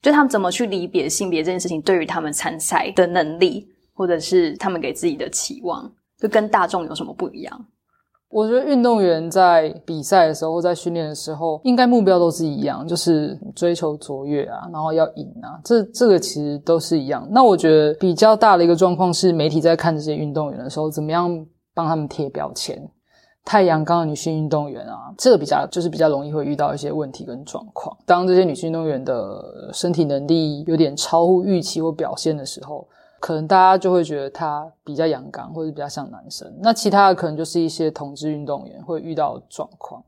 [0.00, 7.66] 就他们怎么去离别性别这件事情，对于他们参赛的能力，或者是他们给自己的期望，就跟大众有什么不一样？
[8.28, 17.26] 我觉得运动员在比赛的时候在训练的时候，应该目标都是一样，就是追求卓越啊，然后要赢啊，这这个其实都是一样。
[17.30, 22.76] 那我觉得比较大的一个状况是，媒体在看这些运动员的时候，怎么样帮他们贴标签？
[23.44, 27.96] 太阳刚的女性运动员啊，这个比较就是比较容易会遇到一些问题跟状况。
[28.04, 32.86] 当这些女性运动员的身体能力有点超乎预期或表现的时候。
[33.26, 36.48] 可能大家就会觉得他比较阳刚，或者比较像男生。
[36.62, 40.00] 那其他的可能就是一些同志运动员会遇到状况。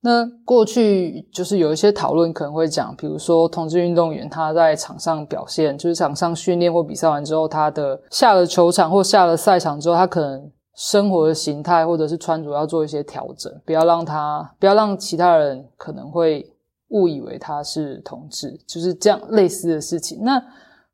[0.00, 16.48] 那过去就是有一些讨论可能会讲，比如说同志运动员他在场上表现，就是场上训练或比赛完之后，他的下了球场或下了赛场之后，他可能生活的形态或者是穿着要做一些调整，不要让他不要让其他人可能会
[16.90, 20.22] 误以为他是同志，就是这样类似的事情。
[20.22, 20.40] 那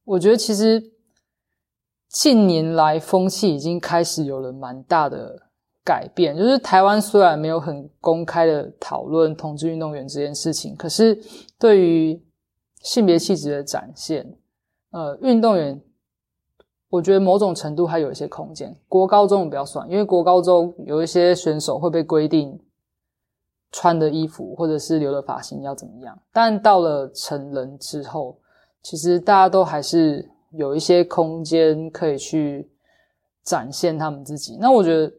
[0.07, 0.83] 我觉得其实。
[2.09, 5.43] 近年来，风气已经开始有了蛮大的
[5.85, 6.35] 改变。
[6.35, 11.21] 就是台湾虽然没有很公开的讨论同志运动员这件事情，可是
[11.59, 12.19] 对于
[12.81, 14.27] 性别气质的展现，
[14.91, 15.79] 呃，运动员，
[16.89, 18.75] 我觉得某种程度还有一些空间。
[18.89, 22.59] 国高中不要算，因为国高中有一些选手会被规定
[23.71, 26.19] 穿的衣服或者是留的发型要怎么样。
[26.33, 28.39] 但到了成人之后，
[28.83, 30.27] 其实大家都还是。
[30.53, 32.71] 有一些空间可以去
[33.45, 34.57] 展现他们自己。
[34.61, 35.13] 那我觉得，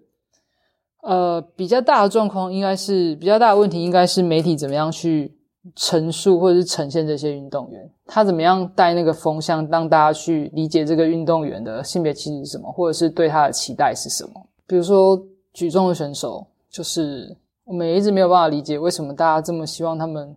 [1.02, 5.36] 呃，比较大的状况应该是比较大的问题，应该是媒体怎么样去
[5.76, 14.32] 陈述或者是呈现这些运动员，他怎么样带那个风向，让大家去理解这个运动员的性别气质是什么，或者是对他的期待是什么。
[14.66, 15.22] 比如说
[15.54, 20.36] 举重的选手，就是我们一直没有办法理解为什么大家这么希望他们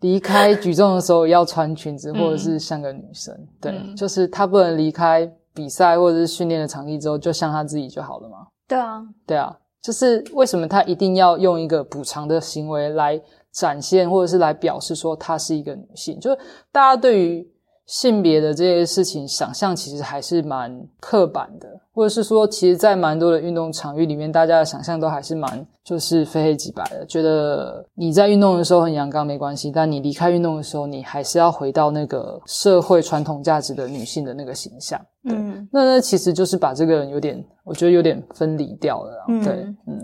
[0.00, 3.34] 离开举重的时候要穿裙子，或者是像个女生。
[3.60, 8.46] 对，就是他不能离开比赛或者是训练的场地之后，就像他自己就好了吗？
[8.66, 13.20] 对啊，对啊，就是为什么他一定要用一个补偿的行为来
[13.52, 16.18] 展现，或者是来表示说她是一个女性？
[16.20, 16.38] 就是
[16.72, 17.46] 大家对于。
[17.90, 35.00] 性别的这些事情，想象其实还是蛮刻板的，或者是说，其实，在蛮多的运动场域里面，大家的想象都还是蛮就是非黑即白的，觉得你在运动的时候很阳刚没关系，但你离开运动的时候，你还是要回到那个社会传统价值的女性的那个形象。
[35.24, 39.24] 嗯，那那其实就是把这个人有点，我觉得有点分离掉了。
[39.42, 40.00] 对，嗯，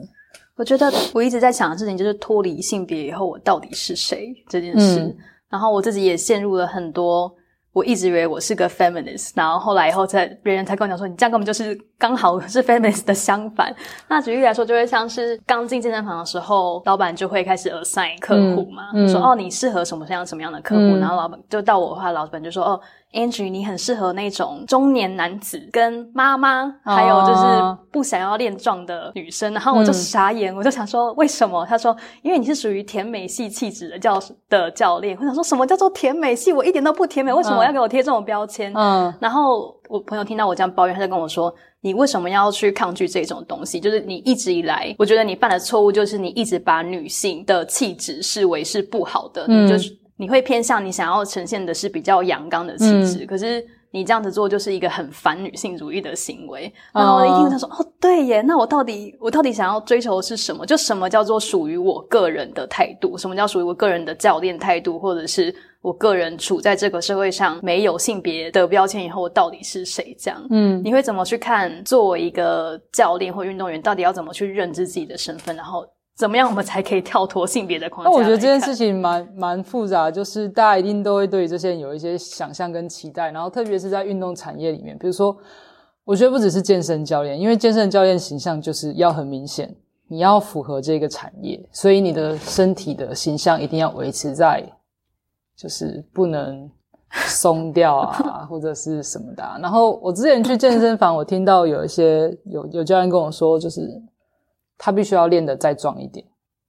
[0.57, 5.17] 我觉得我一直在想的事情就是脱离性别以后，我到底是谁这件事，
[5.49, 7.33] 然后我自己也陷入了很多。
[7.77, 13.75] 我一直以为我是个 feminist，然后后来以后在别人才跟我讲说，你这样根本就是刚好是 feminist 的相反。
[14.09, 22.81] 那举例来说，就会像是刚进健身房的时候，老板就会开始 assign 客户嘛，说哦你适合什么样什么样的客户，然后老板就到我的话，老板就说哦。
[23.13, 27.43] Angie，你很适合那种中年男子跟妈妈，还有就是
[27.91, 29.55] 不想要练壮的女生。
[29.55, 31.65] 然后我就傻眼，我就想说为什么？
[31.65, 35.17] 他说因为你是属于甜美系气质的教的教练。
[35.19, 36.53] 我想说什么叫做甜美系？
[36.53, 38.71] 我一点都不甜美，为什么要给我贴这种标签？
[38.75, 39.15] 嗯。
[39.19, 41.55] 然后我朋友听到我这样抱怨，他就跟我说
[41.87, 43.79] ：“你为什么要去抗拒这种东西？
[43.79, 56.73] 就是你一直以来，我觉得你犯的错误就是你一直把女性的气质视为是不好的，你就是。”你会偏向你想要呈现的是比较阳刚的气质，可是你这样子做就是一个很反女性主义的行为。
[56.95, 60.65] 然后我一听他说：“哦，对耶，那我到底我到底想要追求的是什么？
[60.65, 63.19] 就什么叫做属于我个人的态度？
[63.19, 64.99] 什么叫属于我个人的教练态度？
[64.99, 65.55] 或者是
[65.87, 70.17] 我个人处在这个社会上没有性别的标签以后，我到底是谁？
[70.19, 75.55] 这样，嗯，你会怎么去看作为一个教练或运动员，到底要怎么去认知自己的身份？
[75.55, 75.87] 然后。
[76.19, 78.11] 怎么样，我们才可以跳脱性别的框架？
[78.11, 85.37] 那我觉得这件事情蛮蛮复杂，就是大家一定都会对这些人有一些想象跟期待，然后特别是在运动产业里面，比如说，
[86.07, 89.71] 我觉得不只是健身教练，因为健身教练形象就是要很明显，
[90.09, 94.65] 你要符合这个产业，所以你的身体的形象一定要维持在，
[95.57, 96.71] 就是不能
[97.11, 99.43] 松掉啊， 或者是什么的。
[99.61, 104.03] 然后我之前去健身房，我听到有一些有有教练跟我说，就是。
[104.79, 106.23] 他必须要练得再壮一点，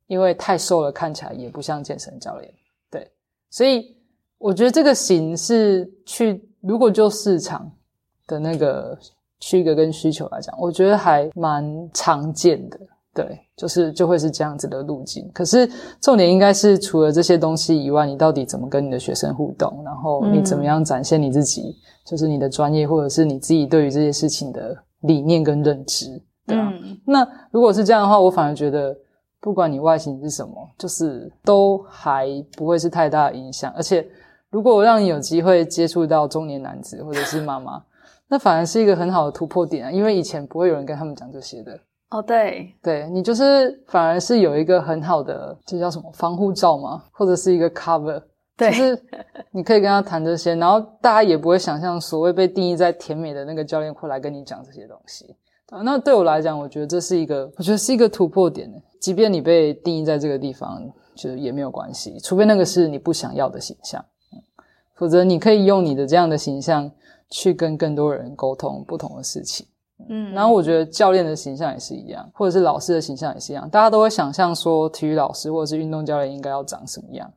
[0.08, 2.50] 因为太瘦了看起来也不像健身教练。
[2.89, 3.12] 对，
[3.50, 3.97] 所以
[4.38, 7.69] 我觉得这个型是去，如果就市场
[8.26, 8.97] 的那个
[9.41, 12.80] 区隔跟需求来讲，我觉得还蛮常见的。
[13.18, 15.28] 对，就是就会是这样子的路径。
[15.34, 15.68] 可是
[16.00, 21.76] 重点应该是除了这些东西以外，你到底怎么跟你的学生互动，然后你怎么样展现你自己，
[22.06, 26.22] 就是你的专业或者是你自己对于这些事情的理念跟认知。
[26.50, 28.96] 嗯，那如果是这样的话，我反而觉得，
[29.42, 33.74] 不管你外形是什么，就是都还不会是太大的影响。
[33.76, 34.08] 而且，
[34.52, 37.84] 如果我让你有机会接触到中年男子或者是妈妈，
[38.30, 39.92] 那反而是一个很好的突破点啊！
[39.92, 41.80] 因为以前不会有人跟他们讲这些的。
[42.10, 47.04] 哦，对，对你就是反而是有一个很好的，这叫什么防护罩吗？
[47.12, 48.24] 或者是一个 cover，
[48.56, 49.04] 对就是
[49.52, 55.36] 你可以跟他谈这些，然后大家也不会想象所谓被定义在甜美的那个教练会来跟你讲这些东西。
[55.67, 60.82] 啊，那对我来讲，我觉得这是一个，我觉得是一个突破点即便你被定义在这个地方，
[61.13, 64.02] 就也没有关系，除非那个是你不想要的形象，
[64.96, 66.89] 否则你可以用你的这样的形象
[67.30, 69.67] 去跟更多人沟通不同的事情。
[70.10, 77.32] 嗯，然后我觉得教练的形象也是一样，或者是老师的形象也是一样，大家都会想象说体育老师或者是运动教练应该要长什么样。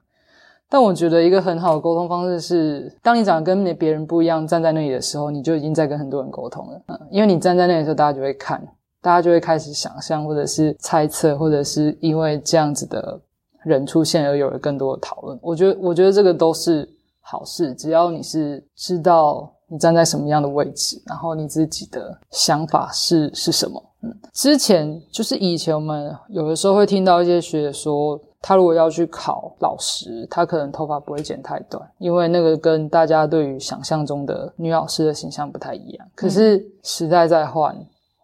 [0.73, 6.81] 但我觉得一个很好的沟通方式是，当你长得跟别人不一样，站在那里的时候，你就已经在跟很多人沟通了。
[6.87, 8.63] 嗯，因为你站在那里的时候，大家就会看，
[9.03, 13.21] 大家就会开始想象，或者是猜测，或者是因为这样子的
[13.65, 15.37] 人出现而有了更多的讨论。
[15.43, 16.89] 我觉得，我觉得这个都是
[17.21, 23.83] 好事，只要你是知道你站在什么样的位置，然后你自己的想法是是什么。
[24.03, 28.21] 嗯，之前就是以前我们有的时候会听到一些学姐说。
[28.43, 36.09] 他如果要去考老师，他可能头发不会剪太短，因为那个跟大家对于想象中的女老师的形象不太一样。
[36.15, 37.77] 可是时代在换，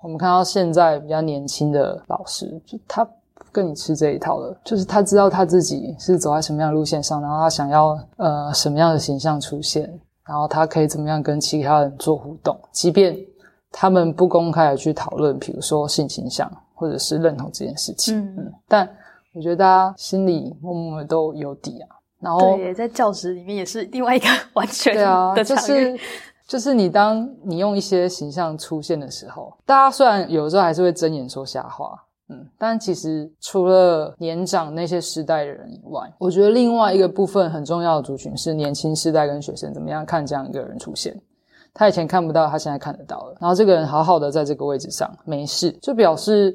[0.03, 3.13] 我们看到现在比较年轻的老师，就他不
[3.53, 13.17] 跟你吃这一套了，就是他知道他自己是走在什么样的路线上，然后他想要呃什么样的形象出现，然后他可以怎么样跟其他人做互动，即便
[13.71, 18.89] 他们不公开的去讨论，比如说性倾向或者是认同这件事情，嗯，但。
[19.37, 21.89] 我觉得大家心里默默的都有底啊，
[22.21, 26.01] 然后对，在教室里面也是另外一个 完全对啊，就是
[26.49, 41.17] 就是你当你用一些形象出现的时候，大家虽然有时候还是会睁眼说瞎话，嗯，但其实除了年长那些时代的人以外，我觉得另外一个部分很重要的族群是年轻世代跟学生怎么样看这样一个人出现。
[41.73, 43.37] 他以前看不到，他现在看得到了。
[43.41, 46.53] 然后这个人好好的在这个位置上没事，就表示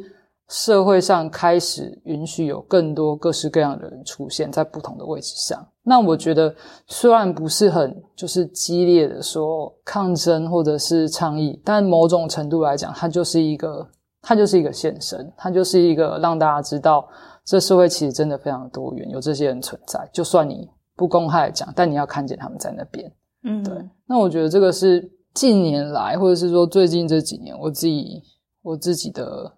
[0.50, 5.66] 社会上开始允许有更多各式各样的人出现在不同的位置上。
[5.84, 6.54] 那我觉得
[6.88, 13.88] 虽然不是很就是激烈的说抗争或者是倡议，但某种程度来讲，它就是一个。
[14.22, 17.08] 它就是一个现身，它就是一个让大家知道，
[17.44, 20.08] 这社会其实真的非常多元，有这些人存在。
[20.14, 23.12] 就算你不公开讲，但你要看见他们在那边。
[23.44, 23.74] 嗯，对。
[24.06, 28.22] 那我觉得这个是近年来，或者是说最近这几年，我自己
[28.62, 29.52] 我自己的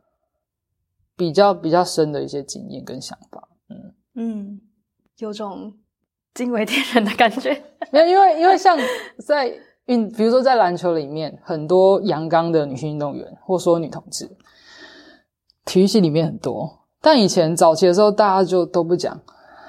[1.17, 3.49] 比较比较深的一些经验跟想法。
[3.69, 4.61] 嗯嗯，
[5.17, 5.73] 有种
[6.33, 7.61] 惊为天人的感觉。
[7.91, 8.77] 没有，因为因为像
[9.25, 9.53] 在
[9.87, 14.29] 运，比如说在篮球里面，很多阳刚的女性运动员，或说女同志。
[15.65, 19.19] 体育系里面很多，但以前早期的时候，大家就都不讲，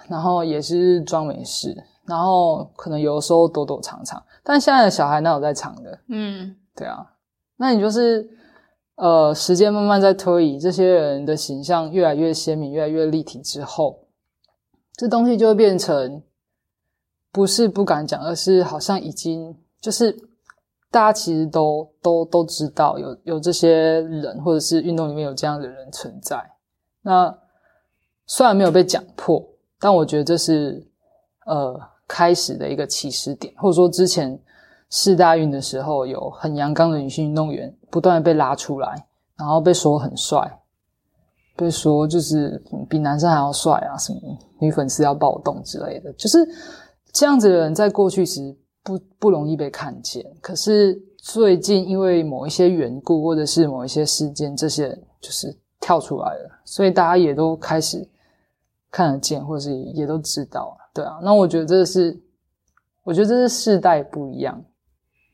[0.08, 4.22] 然后也是装没事，然后可能有的时候躲躲藏藏。
[4.42, 5.98] 但现在的小孩哪有在藏的？
[6.08, 7.06] 嗯，对啊。
[7.56, 8.28] 那你就是
[8.96, 14.00] 呃，时间慢慢在推移，这些人的形象越来越鲜明，越来越立体之后，
[14.96, 16.22] 这东西就会变成
[17.30, 20.16] 不是不敢讲，而是好像已经就是。
[20.94, 26.40] 大家其实都都都知道有有这些人，或者是运动里面有这样的人存在。
[27.02, 27.36] 那
[28.26, 29.44] 虽然没有被讲破，
[29.80, 30.86] 但我觉得这是
[31.46, 31.76] 呃
[32.06, 34.38] 开始的一个起始点，或者说之前
[34.88, 39.04] 世大运的时候，有很阳刚的女性运动员不断的被拉出来，
[39.36, 40.60] 然后被说很帅，
[41.56, 44.20] 被说就是比男生还要帅啊，什么
[44.60, 46.38] 女粉丝要暴动之类的，就是
[47.12, 48.56] 这样子的人在过去时。
[48.84, 54.90] 不不容易被看见，可是最近因为某一些缘故，或者是某一些事件，这些
[55.22, 58.06] 就是跳出来了，所以大家也都开始
[58.90, 61.18] 看得见，或者是也都知道，对啊。
[61.22, 62.14] 那我觉得这是，
[63.04, 64.62] 我觉得这是世代不一样，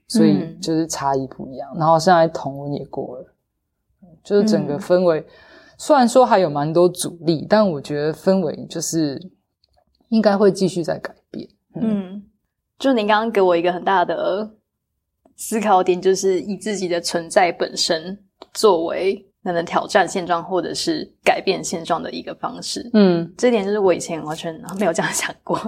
[0.06, 1.76] 所以就是差异不一样。
[1.76, 3.26] 然后现在同文也过了，
[4.22, 5.26] 就是整个氛围，
[5.76, 9.20] 虽然说还有蛮多阻力，但我觉得氛围就是
[10.10, 12.22] 应该会继续在改变，嗯。
[12.80, 14.50] 就您刚刚给我一个很大的
[15.36, 18.18] 思考点，就是以自己的存在本身
[18.54, 22.88] 作为能能挑战现状或者是改变现状的一个方式。
[22.94, 25.58] 嗯，这点就是我以前完全没有这样想过。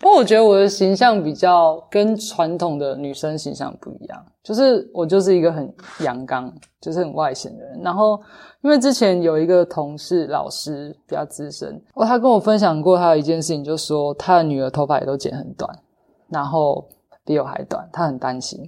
[0.00, 7.80] 不过我觉得我的形象比较跟传统的女生形象不一样，就是我就是一个很阳刚，就是很外显的人。
[7.82, 8.20] 然后
[8.62, 15.70] 因为之前有一个同事老师比较资深，哦，他跟我分享过他的一件事情，就说他的女儿头发也都剪很短。
[16.32, 16.88] 然后
[17.24, 18.58] 比我还短，他很担心，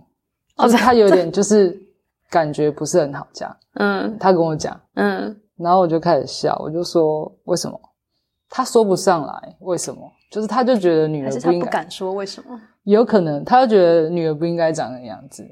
[0.59, 1.81] 就是他有点就是
[2.29, 3.57] 感觉不是很好这样。
[3.77, 7.81] 嗯，他跟我讲，嗯，然后我就开始笑，我就说为什么？
[8.51, 10.01] 他说不上来为什么，
[10.31, 12.61] 就是他就觉得女儿不应该，不敢说为什么？
[12.85, 15.43] 有可能他就觉得女儿不应该长那样子，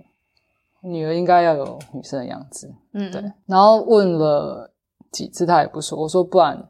[0.82, 2.72] 女儿应该要有女生的样子。
[2.92, 3.32] 嗯，对。
[3.46, 4.70] 然后问了
[5.10, 5.98] 几次，他也不说。
[5.98, 6.62] 我说不然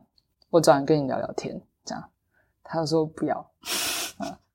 [0.51, 2.05] 我找人跟你聊聊天，这样，
[2.63, 3.45] 他说不要。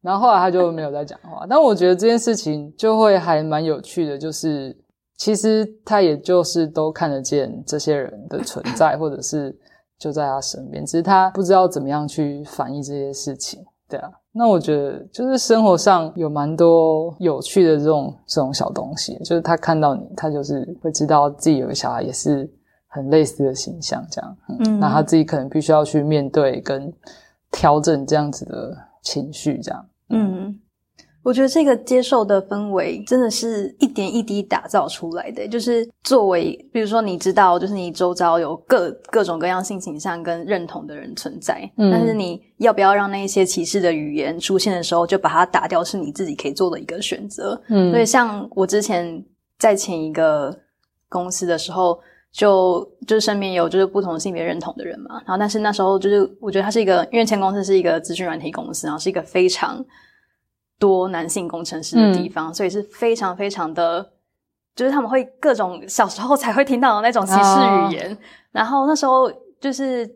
[0.01, 4.75] 然后后来他就没有再讲话，但我觉得这件事情就会还蛮有趣的，就是
[5.17, 9.53] 其实他也就是都看得见这些人的存在，或者是
[9.97, 14.09] 就在他身边，只是他不知道怎么样去反映这些事情，对啊。
[14.31, 22.47] 那我觉得就是生活上有蛮多有趣的这种这种小东西，就是他看到你，他就是会知道自己有个小孩也是
[22.87, 26.93] 很类似的形象，这样，嗯，那他自己可能必须要去面对跟
[27.51, 29.89] 调整这样子的情绪，这样。
[30.09, 30.59] 嗯，
[31.23, 35.47] 我觉得这个接受的氛围真的是一点一滴打造出来的。
[35.47, 47.61] 就是作为，比如说你知道，就是你周遭有各各种各样性倾向跟认同的人存在，但是你要不要让那一些歧视的语言出现的时候，就把它打掉，是你自己可以做的一个选择。
[47.69, 49.23] 嗯，所以像我之前
[49.57, 50.57] 在前一个
[51.09, 51.99] 公司的时候，
[52.37, 59.83] 就就是身边有就是不同性别认同的人嘛，然后但是那时候就是我觉得他是一个，因为前公司是一个资讯软体公司，然后是一个非常
[60.77, 64.07] 多男性工程师的地方，所以是非常非常的，
[64.75, 68.15] 就是他们会各种小时候才会听到的那种歧视语言，
[68.51, 70.07] 然后那时候就是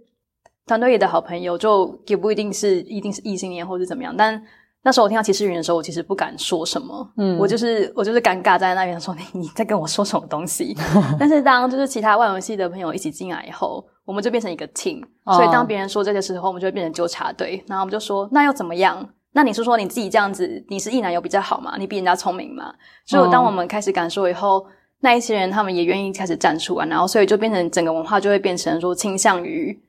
[0.68, 4.40] 团队里的好朋友，就也不一定是一定是异性恋或者怎么样，但。
[4.84, 10.76] 那时候我听到歧视语言的时候，我其实不敢说什么，嗯，我就是我就是尴尬在那边说你 你在跟我说什么东西。
[11.20, 17.64] 但是当就是其他外文系的朋友一起进来以后，我们就变成一个 team，所以当别人说这些时候，我们就会变成纠察队。
[17.68, 19.08] 然后我们就说那又怎么样？
[19.34, 21.76] 那你是说你自己这样子，你是异男友比较好嘛？
[21.78, 22.74] 你比人家聪明嘛？
[23.06, 24.66] 所以当我们开始敢说以后，
[25.00, 29.80] 那一些人他们也愿意开始站出来，然后所以就变成整个文化就会变成说倾向于，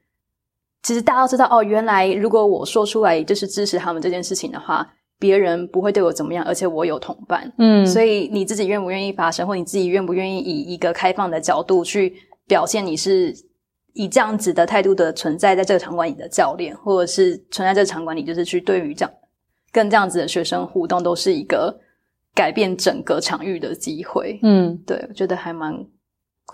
[0.83, 4.87] 其实大家都知道哦，原来如果我说出来就是支持他们这件事情的话，
[5.19, 12.15] 别人不会对我怎么样，而且我有同伴，嗯，所以你自己愿不愿意发声，或你自己愿不愿意以一个开放的角度去
[12.47, 13.35] 表现你是
[13.93, 19.15] 以这样子的态度的存在在这个场馆里的教练，或者是存在这个场馆里，就是去对于这样
[19.71, 21.79] 跟这样子的学生互动，都是一个。
[22.35, 25.71] 改变整个场域的机会，嗯，对，我觉得还蛮，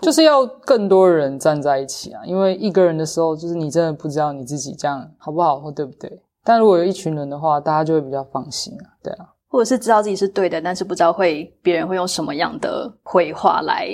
[0.01, 2.21] 就是要更多人站在一起啊。
[2.25, 6.21] 因为一个人的时候，就是你真的不知道你自己这样好不好或对不对。
[6.43, 9.27] 但如果有一群人的话，大家就会比较放心啊，对啊。
[9.47, 13.89] 或者是知道自己是对的，但是不知道会别人会用什么样的回话来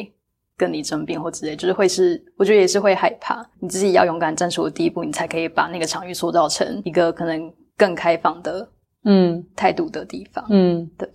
[0.58, 3.46] 跟你争辩或之类，就是会是，我觉得也是会害怕。
[3.60, 8.68] 你自己要勇敢站出的第一步，你才可以把那个场域塑造成一个可能更开放的，
[9.06, 11.10] 嗯，态度的地方，嗯，对。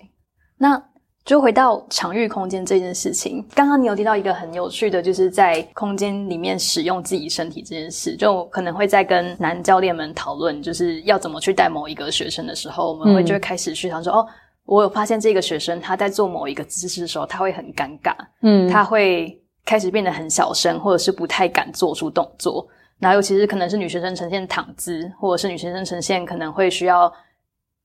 [0.56, 0.82] 那
[1.24, 14.26] 就回到场域空间这件事情，刚刚你有提到一个很有趣的，就是在空间里面使用自己身体这件事，就可能会在跟男教练们讨论，就是要怎么去带某一个学生的时候，我们会就会开始去想说，哦，
[14.64, 22.66] 我有发现这个学生他在做某一个姿势的时候，他会很尴尬，嗯，他会开始变得很小声，或者是不太敢做出动作，
[22.98, 27.12] 然后尤其是可能是女学生呈现躺姿，或者是女学生呈现可能会需要。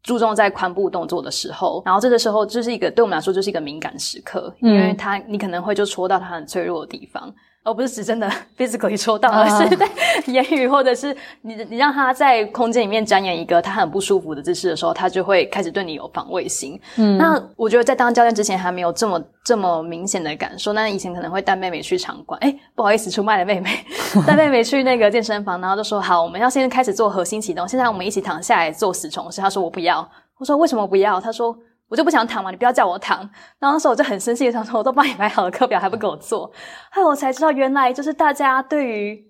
[0.06, 7.34] 注重在髋部动作的时候，然后这个时候就是一个对我们来说就是一个敏感时刻，因为他你可能会就戳到他很脆弱的地方，
[7.66, 9.90] 而不是指真的 physically 戳到，而是在
[10.28, 16.80] 言语或者是你你让他在空间里面展演一个他很不舒服的姿势的时候，他就会开始对你有防卫心。
[16.96, 23.84] 嗯，那我觉得在当教练之前还没有这么这么明显的感受，那以前可能会带妹妹去场馆，哎，不好意思出卖了妹妹，
[24.26, 29.42] 带妹妹去那个健身房，然后就说好，我们要先开始做核心启动，现在我们一起躺下来做死虫式。
[29.42, 30.08] 他说我不要。
[30.38, 31.18] 我说为什么不要？
[31.20, 31.58] 他说
[31.88, 33.20] 我就不想躺嘛，你不要叫我躺。
[33.60, 36.52] 然后那时候我就很生气的想说，我都帮你排好了课表，还不给我做。
[36.92, 39.24] 后来我才知道，原来就是大家对于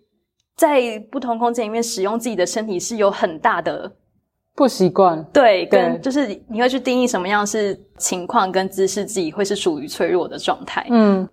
[0.55, 3.91] 在不同空间里面使用自己的身体是有很大的
[4.55, 5.23] 不习惯。
[5.33, 10.87] 对，跟就是你会去定义什么样是情况跟姿势，自己会是属于脆弱的状态。
[10.89, 11.27] 嗯，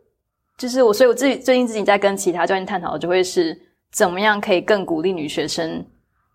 [0.58, 3.56] 就是我，所以我自己最近自己在跟其他教练探讨，就会是
[3.92, 5.84] 怎么样可以更鼓励女学生。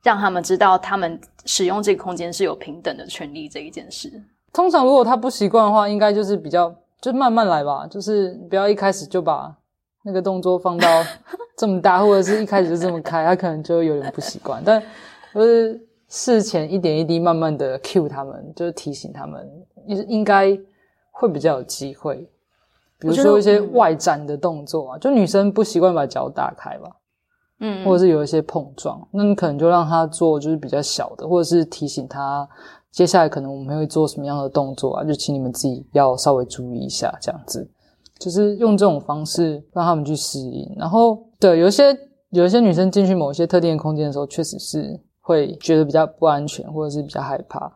[0.03, 4.09] 让他们知道，他们使用这个空间是有平等的权利这一件事。
[4.53, 9.55] 通常，如果他不习惯的话，应该就是比较就慢慢来吧，就是不要一开始就把
[10.03, 10.87] 那个动作放到
[11.57, 14.61] 这么大，或者是一开始就这么开，他可能就有点不习惯。
[14.65, 14.81] 但
[15.33, 19.47] 就是事前一点一滴，慢慢的 cue 他们，就是提醒他们，
[19.85, 20.57] 应应该
[21.11, 22.27] 会比较有机会。
[22.99, 26.89] 比如说一些外展的动作啊，就女生不习惯把脚打开吧。
[27.59, 32.47] 嗯，或者是有一些碰撞，那你可能就让他做就是比较小的，或者是提醒他
[32.97, 37.69] 接下来可能我们会做什么样的动作啊，就请你们自己要稍微注意一下，这样子，
[38.17, 40.67] 就是用这种方式让他们去适应。
[40.75, 41.95] 然后，对，有一些
[42.31, 47.71] 有一些女生进去某些特定的空间的时候，确实是会觉得比较不安全，或者是比较害怕。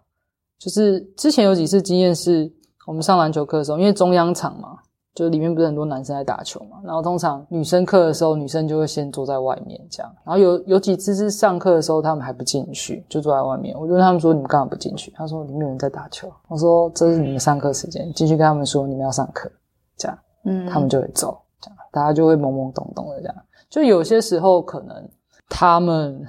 [0.57, 2.51] 就是之前有几次经验是，
[2.87, 4.79] 我们上篮球课的时候，因为中央场嘛。
[5.13, 10.09] 就里面不是很多男生在打球嘛，然后通常女生课的时候，女生就会先坐在外面这样。
[10.23, 13.77] 然后有有几次是上课的时候，他们还不进去，就坐在外面。
[13.77, 19.51] 我就问他们说：“你们干嘛不进去？”他说：“里面有人在打球。”我说：“这是你们上课时间，进去跟他们说你们要上课。”
[19.97, 23.35] 这样，嗯，他们就会走，这样大家就会懵懵懂懂的这样。
[23.69, 25.09] 就有些时候可能
[25.49, 26.25] 他们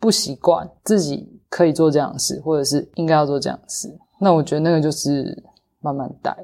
[0.00, 5.40] 不习惯自己可以做这样的事，或者是应该要做这样的事，那我觉得那个就是
[5.80, 6.36] 慢慢带。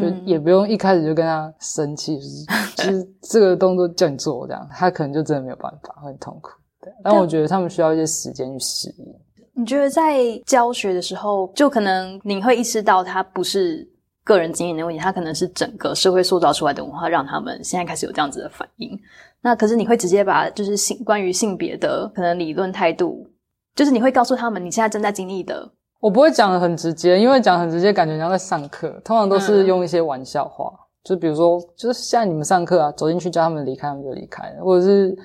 [0.00, 2.18] 就也不用一开始就跟他生气，
[2.76, 6.50] 就是这个动作叫你做这样，他可能就真的没有办法，会很痛苦。
[6.80, 9.06] 对，但我觉得他们需要一些时间去适应。
[9.54, 13.88] 你觉得在教学的时候，就可能你会意识到他不是
[14.22, 18.98] 个人经验的问题，他可能是整个社会塑造出来的文化，让他们现在开始有这样子的反应。
[19.40, 23.26] 那可是你会直接把就是性关于性别的可能理论态度，
[23.74, 25.70] 就是你会告诉他们你现在正在经历的。
[26.00, 28.88] 我不会讲的很直接，因为讲很直接，感觉像在上课。
[29.04, 30.72] 通常都是用一些玩笑话，
[31.02, 34.62] 就比如说，就是现在你们上课啊，走进去叫他们离开，他们就离开了。
[34.62, 35.16] 或者是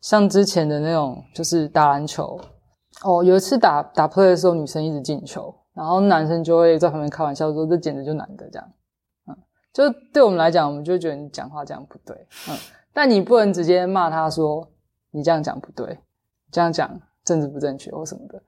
[0.00, 2.38] 像之前的那种，就是打篮球。
[3.04, 8.68] 哦，有一次打打 play 的时候，女生一直进球，然后男生就会在旁边开玩笑说：“这简直就男的这样。”
[9.28, 9.36] 嗯，
[9.72, 12.16] 就对我们来讲，我们就觉得你讲话这样不对。
[12.48, 12.56] 嗯，
[12.92, 14.66] 但你不能直接骂他说
[15.12, 15.98] ：“你这样讲不对，
[16.50, 16.90] 这样讲
[17.24, 18.42] 政治不正确或什么的。”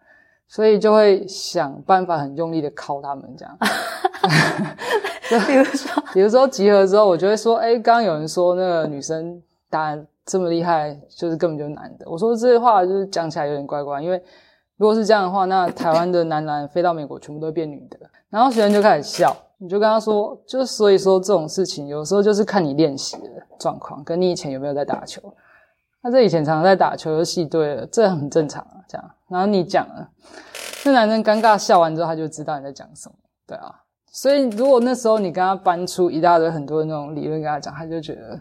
[0.48, 3.58] 所以就会想办法很用力的敲他们这样，
[5.30, 9.94] 就 比如说， 比如说集合之后，我就会说，哎，刚刚有人说那个女生打
[10.24, 12.10] 这么厉害，就是根本就是男的。
[12.10, 14.20] 我说这些话就是讲起来有点怪怪，因为
[14.78, 17.98] 如果是这样的话，那台湾的男篮飞到美国全部都会变女的。
[18.30, 23.24] 然后学生就开始笑，你就跟他说，就所以说这种事情有时候就是看你练习的
[23.58, 25.22] 状况，跟你以前有没有在打球。
[26.02, 28.84] 他这以前常常在打球就戏对了，这很正常啊。
[28.88, 30.08] 这样，然后你讲了，
[30.84, 33.14] 那男生尴尬笑完之后，他就知道你在讲什么，
[33.46, 33.82] 对啊。
[34.10, 38.40] 所以如果那时候你跟他搬出一大堆很多的那种理论跟他讲，他就觉得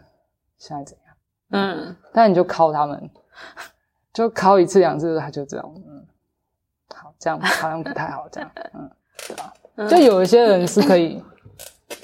[0.57, 1.15] 现在怎样？
[1.51, 3.09] 嗯，但你就考他们，
[4.13, 6.05] 就考一次两次，他就这样，嗯，
[6.95, 8.89] 好，这样好像不太好，这样，嗯，
[9.27, 9.53] 对吧？
[9.89, 11.23] 就有一些人是可以，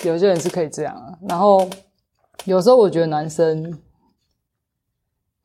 [0.04, 1.18] 有些人是可以这样啊。
[1.28, 1.68] 然后
[2.45, 3.80] 有时候我觉得男生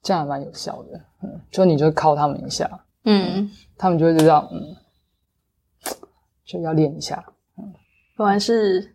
[0.02, 2.68] 这样蛮有效的，嗯，就你就靠他们一下，
[3.04, 4.76] 嗯，他们就会知道，嗯，
[6.44, 7.24] 就要练一下，
[7.56, 7.72] 嗯，
[8.16, 8.94] 果然是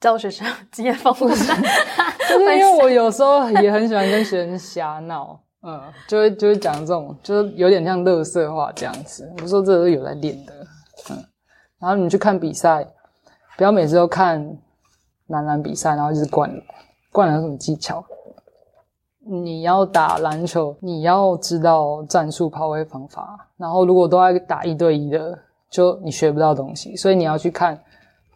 [0.00, 1.34] 教学生经验丰富的，
[2.28, 9.32] 就是因为我有时候也很喜欢跟学生瞎闹，嗯，就会就会讲这种，就是有点像乐色话这样子。
[9.42, 10.52] 我说这都有在练的。
[11.10, 11.24] 嗯
[11.78, 12.82] 然后你去看比赛，
[13.58, 14.42] 不要每次都看
[15.26, 16.50] 男篮比赛，然后就是灌
[17.12, 18.02] 灌篮有什么技巧？
[19.28, 23.36] 你要打篮球，你要知道战术、跑位方法。
[23.56, 25.38] 然后如果都在打一对一的，
[25.70, 26.94] 就你学不到东西。
[26.96, 27.78] 所以你要去看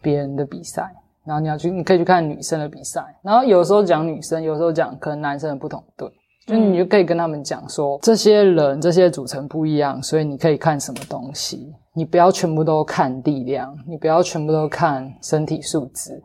[0.01, 3.03] 别人的比赛，然后你要去，你可以去看女生的比赛。
[3.21, 6.11] 然后有时候讲女生，有时候讲可能男生的不同队。
[6.47, 11.71] 就你就可以跟他们讲说，这些人这些组成不一样，所以你可以看什么东西。
[11.93, 16.21] 你不要全部都看力量，你不要全部都看身体素质，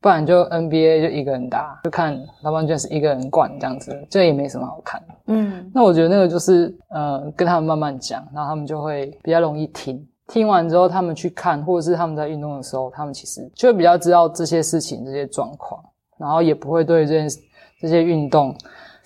[0.00, 5.02] 不然就 NBA 就一个人打，就看老板就是一个人灌这样子，这也没什么好看。
[5.26, 10.06] 嗯，那我觉得那个就是呃，跟他们慢慢讲，然后他们就会比较容易听。
[10.26, 15.82] 听完之后，他们去看，或者是他们在运动的时候，他们其实就会比较知道这些事情、这些状况，
[16.18, 17.28] 然后也不会对这件
[17.80, 18.54] 这些运动。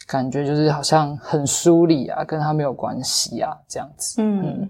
[0.07, 4.21] 感觉就是好像很疏离啊，跟他没有关系啊，这样子。
[4.21, 4.69] 嗯，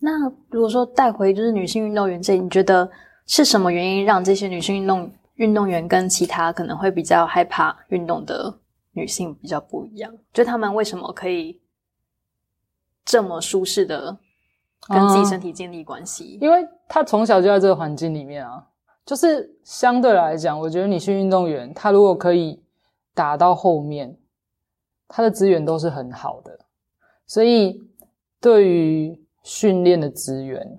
[0.00, 0.10] 那
[0.50, 2.88] 如果说带回就是女性运动员这，你觉得
[3.26, 8.58] 是什么原因让这些女性运动运动员跟其他可能会比较害怕运动的
[8.92, 10.12] 女性比较不一样？
[10.32, 11.60] 就他们为什么可以
[13.04, 14.16] 这么舒适的
[14.88, 16.38] 跟自己身体建立关系？
[16.40, 18.66] 因为她从小就在这个环境里面啊，
[19.06, 22.62] 就是相对来讲，我觉得女性运动员她如果可以
[23.14, 24.16] 打到后面。
[25.06, 26.58] 他的资源都是很好的，
[27.26, 27.78] 所以
[28.40, 30.78] 对于训练的资源，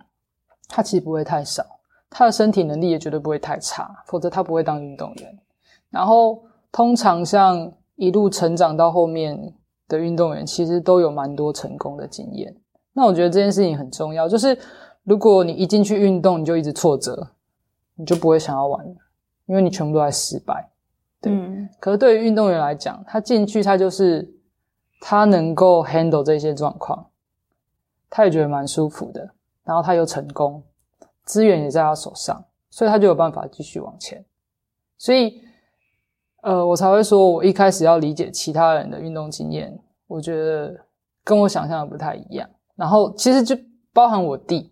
[0.67, 1.74] 他其实不会太少。
[2.17, 5.37] 他的身体能力也绝对不会太差，否则他不会当运动员。
[5.89, 6.41] 然后，
[6.71, 9.53] 通常像一路成长到后面
[9.89, 12.55] 的运动员，其实都有蛮多成功的经验。
[12.93, 14.57] 那我觉得这件事情很重要，就是
[15.03, 17.31] 如果你一进去运动，你就一直挫折，
[17.95, 18.95] 你就不会想要玩了，
[19.47, 20.69] 因为你全部都在失败。
[21.23, 24.33] 嗯，可是对于运动员来讲，他进去他就是
[25.01, 27.07] 他能够 handle 这些状况，
[28.09, 29.31] 他也觉得蛮舒服的，
[29.65, 30.63] 然后他又成功，
[31.25, 34.23] 资源也在他手上，所以他就有办法继续往前。
[34.97, 35.41] 所以，
[36.43, 40.73] 呃，我才会说我一开始要理解其他人的运动经验，我觉得
[41.23, 42.49] 跟我想象的不太一样。
[42.75, 43.57] 然后其实就
[43.91, 44.71] 包含我弟，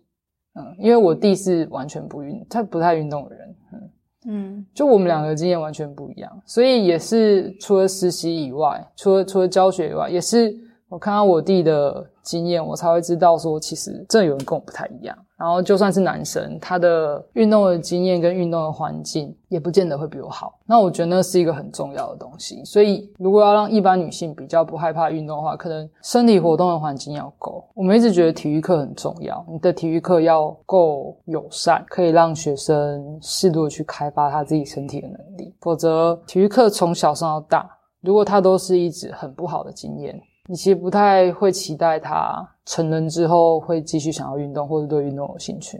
[0.54, 3.90] 嗯，因为我弟是完全不运，他不太运动的人，嗯。
[4.26, 10.50] 嗯，就我们两个经验完全不一样，所以也是除了实习以外，除了除了教学以外，也是
[10.88, 15.14] 我看到我弟的经验，我才会知道说，其实这有人跟我不太一样。
[15.36, 20.58] 然后就算是男生，他的运动的经验跟运动的环境也不见得会比我好。
[20.64, 22.64] 那我觉得那是一个很重要的东西。
[22.64, 27.68] 所以如果要让一般女性比较不害怕运动的话，可能身体活动的环境要够。
[27.74, 35.52] 我们一直觉得体育课很重要，你的体育课要够友善，可以让学生适度的去开发他自己身体的能力。
[35.60, 37.68] 否则体育课从小上到大，
[38.00, 40.18] 如果他都是一直很不好的经验。
[40.46, 45.78] 你其实不太会期待他成人之后会继续想要运动，或者对运动有兴趣，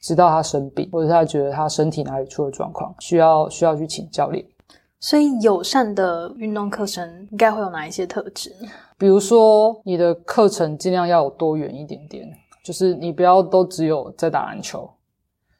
[0.00, 4.44] 直到他生病，或者他觉得他身体哪里出了状况，需要需要去请教练。
[5.00, 8.54] 所以友善的运动课程应该会有哪一些特质？
[8.96, 12.26] 比如说你的课程尽量要有多元一点点，
[12.64, 14.88] 就是你不要都只有在打篮球，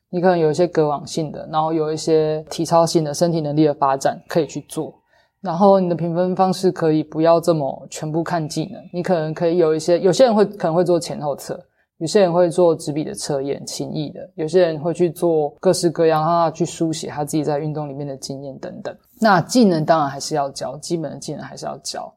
[0.09, 4.95] 你可能有一些隔网性的，然后有一些体操性的身体能力的发展可以去做。
[5.41, 11.61] 然后你的评分方式可以不要这么全部看技能，你可能可以有一些，有些人会可能会做前后测，
[11.99, 18.97] 有些人会做纸笔的测验，轻易的，有些人会去做各式各样，让他去书写他自己在运动里面的经验等等。
[19.21, 22.13] 那技能当然还是要教，基本的技能还是要教，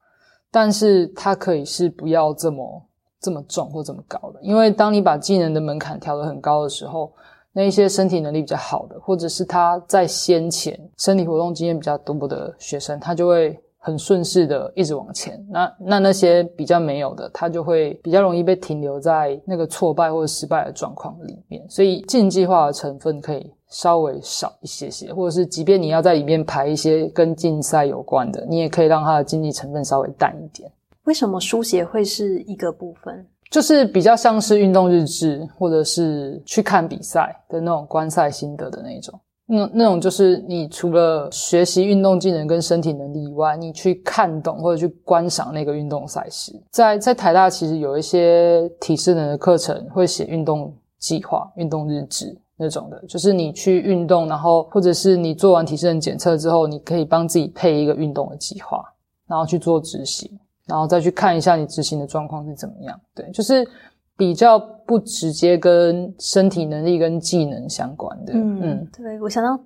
[0.49, 2.81] 但是它可以是不要这么
[3.21, 7.11] 这么重或这么高的，因为当你把技能的门槛调得很高的时候。
[7.53, 15.43] 那一些身体能力比较好的，或者是他在先前身体活动经验比较多的学生，他就会很顺势的一直往前。
[15.49, 21.65] 那那那些比较没有的，他就会比较容易被停留在那个挫败或者失败的状况里面。
[21.69, 30.71] 所以竞技化的成分可以稍微少一些些，或者是即便你要在里面排一些跟竞赛有关的，你也可以让它的竞技成分稍微淡一点。
[31.05, 33.25] 为什么书写会是一个部分？
[33.49, 39.19] 就是比较像是运动日志，或者是去看比赛的那种观赛心得的那种。
[39.51, 46.53] 那那种就是你除了学习运动技能跟身体能力以外，你去看懂或者去观赏那个运动赛事。
[46.69, 58.85] 在在台大其实有一些体适能的课程会写运动计划、运动日志那种的，就是你去运动，然后或者是你做完体适能检测之后，你可以帮自己配一个运动的计划，
[59.27, 60.29] 然后去做执行。
[60.69, 63.67] 然后再去看一下你执行的状况是怎么样，对，就是
[64.15, 68.33] 比较不直接跟身体能力跟技能相关的。
[68.33, 69.61] 嗯，对我想到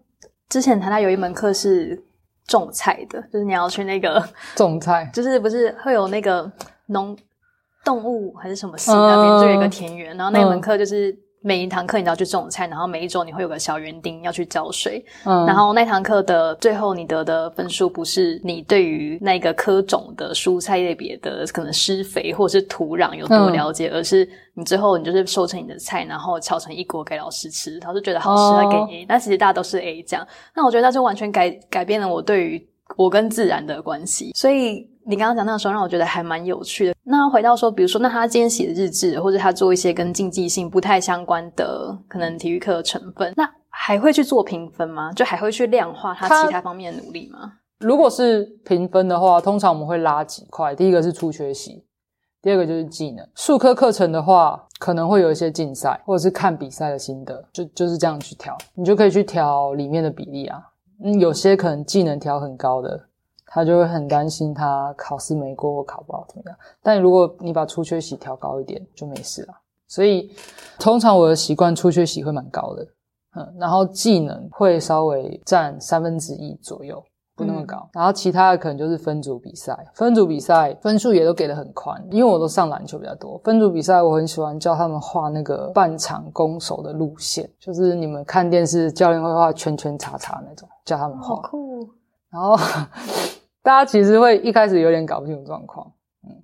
[0.50, 2.02] 之前台大有一门课是
[2.48, 4.24] 种菜的，就是你要去那个
[4.56, 6.52] 种菜，就是不是会有那个
[6.88, 7.16] 农
[7.84, 11.16] 动物还是什么系那边就有一个田园，然后那门课就是。
[11.44, 15.04] 每一堂课你都要去种菜，然后每一周你会有个小园丁要去浇水。
[15.26, 29.06] 嗯，然后那堂课的最后你得的分数不是你对于那个科种的蔬菜类别的可能施肥或者是土壤有多了解，而是你最后你就是收成你的菜，然后炒成一锅给老师吃，老师觉得好吃，他给 A。
[29.06, 30.26] 但其实大家都是 A 这样。
[30.56, 34.88] 那我觉得那就完全改改变了我对于我跟自然的关系，所以。
[35.06, 36.96] 你刚刚讲那个时候，让我觉得还蛮有趣的。
[37.04, 45.12] 那回到说，比如说，那他今天写的日志，或者他做一些跟竞技性不太相关的可能体育课的成分，那还会去做评分吗？
[45.14, 47.54] 就还会去量化他其他方面的努力吗？
[47.80, 50.74] 如果是评分的话，通常我们会拉几块。
[50.74, 51.84] 第一个是初学习，
[52.42, 53.28] 第二个就是技能。
[53.36, 58.58] 数科课程的话，可能会有一些竞赛，或者是看比赛的心得，就就是这样去调。
[58.74, 60.62] 你就可以去调里面的比例啊。
[61.04, 63.10] 嗯，有些可能技能调很高的。
[63.54, 69.54] 他就会很担心他考试没过或考不好怎么样，但如果你把出缺席调高一点就没事了。
[69.88, 70.32] 所以
[70.80, 72.84] 通常我的习惯出缺席会蛮高的，
[73.36, 77.04] 嗯，然后技能会稍微占三分之一左右，
[77.36, 77.88] 不那么高。
[77.94, 83.40] 然后其他的可能就是分组比赛，分组比赛分数也都给的很宽，因为我都上篮球比较多。
[83.44, 91.36] 分组比赛我很喜欢教他们画那个半场攻守的路线，就是你们看电视教练会画圈圈叉叉那种，教他们画。
[91.36, 91.88] 好酷。
[92.32, 92.58] 然后。
[93.64, 95.92] 大家其实会一开始有点搞不清楚状况，
[96.28, 96.44] 嗯，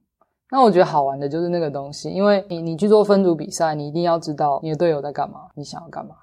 [0.49, 6.15] 那我觉得好玩的就是那个东西，因为你你去做分组比赛，你一定要知道你的队友在干嘛，你想要干嘛，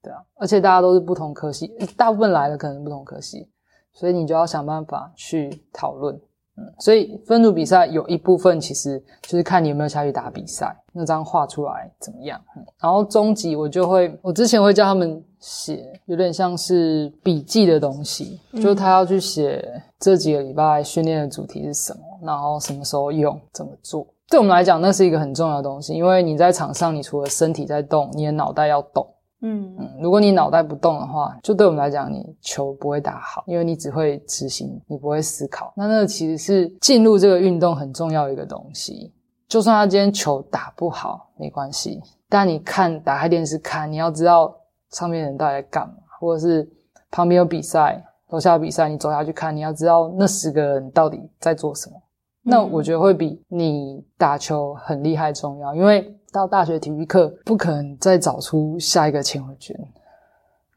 [0.00, 1.66] 对啊，而且大家都是不同科系，
[1.96, 3.50] 大部分来的可能不同科系，
[3.92, 6.14] 所以你就要想办法去讨论。
[6.60, 12.40] 嗯所以分组比赛有一部分其实就是看你有没有下去打比赛，那张画出来怎么样？
[12.56, 19.64] 嗯然后终极我就会，我之前会叫他们写，有点像是笔记的东西，就是他要去写
[19.98, 24.06] 这几个礼拜训练的主题是什么，然后什么时候用，怎么做。
[24.30, 29.06] 对我们来讲，那是一个很重要的东西，因为你在场上，你除了身体在动，你的脑袋要动。
[29.40, 35.72] 嗯嗯，如果你脑袋不动的话，就对我们来讲，你球不会打好，因为你只会执行，你不会思考。
[35.76, 39.14] 那那个其实是进入这个运动很重要的一个东西。
[39.46, 44.52] 就算他今天球打不好，没关系，但你看打开电视看，你要知道
[44.90, 46.68] 上面人到底在干嘛，或者是
[47.10, 51.96] 旁边有比赛，楼下有比赛，你走下去看，你要知道那十个人到底在做什么。
[52.42, 56.14] 那我觉得会比你打球很厉害重要，因为。
[56.30, 59.74] 到大学体育课不可能再找出下一个钱伟娟，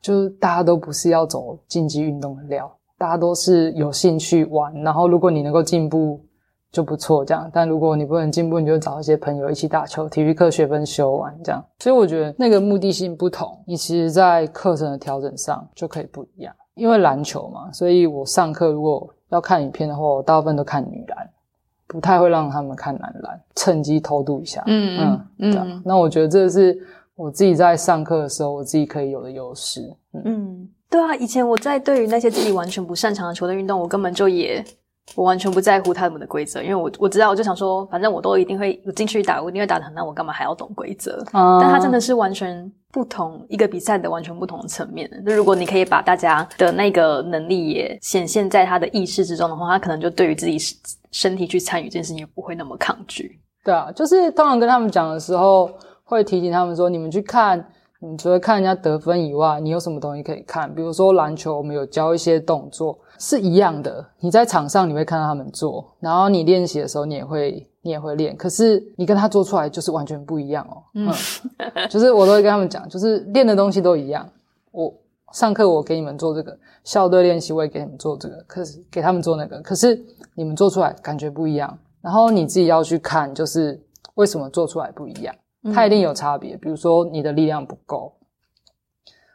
[0.01, 4.74] 就是大家都不是要走竞技运动的料，大家都是有兴趣玩。
[4.82, 6.22] 然后如果你能够进步
[6.72, 7.49] 就不错，这样。
[7.53, 11.63] 但如果你不能进步，你就找一些朋友一起打球，体育课学分修完这样。
[11.80, 16.53] 所以我觉得那个目的性不同，你其实在课程的调整上就可以不一样。
[16.76, 21.30] 因为篮球嘛，所以我上课如果要看影片的话，我大部分都看女篮。
[21.88, 24.63] 不太会让他们看男篮，趁机偷渡一下。
[24.65, 25.82] 嗯嗯嗯。
[25.84, 26.82] 那我觉得这是
[27.15, 29.93] 我自己在上课的时候，我自己可以有的优势。
[30.24, 34.63] 嗯，对啊，以前我在对于那些自己完全不擅长的球类运动，我根本就也
[35.16, 41.24] 我完全不在乎他们的规则，因为我我知道，我就想说，反正我都一定会进去打，我一定会打的很烂，我干嘛还要懂规则？
[41.34, 45.10] 但他真的是完全不同一个比赛的完全不同的层面。
[45.26, 50.58] 那如果你可以把大家的那个能力也显现在他的意识之中的话，他可能就对于自己。
[51.14, 53.38] 身体去参与这件事情，也不会那么抗拒。
[53.66, 55.70] 对啊，就是通常跟他们讲的时候，
[56.06, 57.62] 会提醒他们说：你们去看，
[58.04, 60.74] 你除了看人家得分以外，你有什么东西可以看？
[60.74, 64.04] 比如说篮球，我们有教一些动作是一样的。
[64.20, 68.36] 你在场上你会看到他们做，然后你练习的时候你也会你也会练。
[68.36, 70.82] 可是你跟他做出来就是完全不一样哦。
[70.95, 71.14] 嗯，
[71.91, 74.28] 就是我都会跟他们讲，就是练的东西都一样。
[74.72, 74.91] 我
[75.32, 81.78] 上课我给你们做这个校队练习，我也给你们做这个，可是给他们做那个，可是你们做出来感觉不一样。
[82.02, 83.80] 然后你自己要去看，就是
[84.16, 85.36] 为什么做出来不一样，
[85.74, 86.57] 它一定有差别。
[86.57, 88.14] 比如说你的力量不够，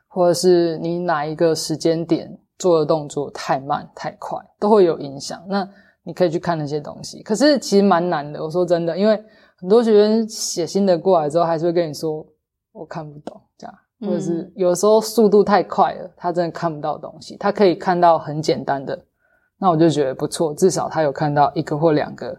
[0.09, 5.45] 或者是你哪一个时间点做的动作太慢太快，都会有影响。
[5.49, 5.69] 那
[6.03, 8.43] 你可以去看那些东西，可是其实蛮难的。
[8.43, 9.23] 我说真的，因为
[9.57, 12.27] 很多学生写新的过来之后，还是会跟你说
[12.73, 13.75] 我看不懂这样。
[13.99, 17.35] 或者是有时候速度太快了，他真的看不到东西。
[17.39, 19.03] 他可以看到很简单的，
[19.59, 22.39] 那我就觉得不错，至少他有看到一个或两个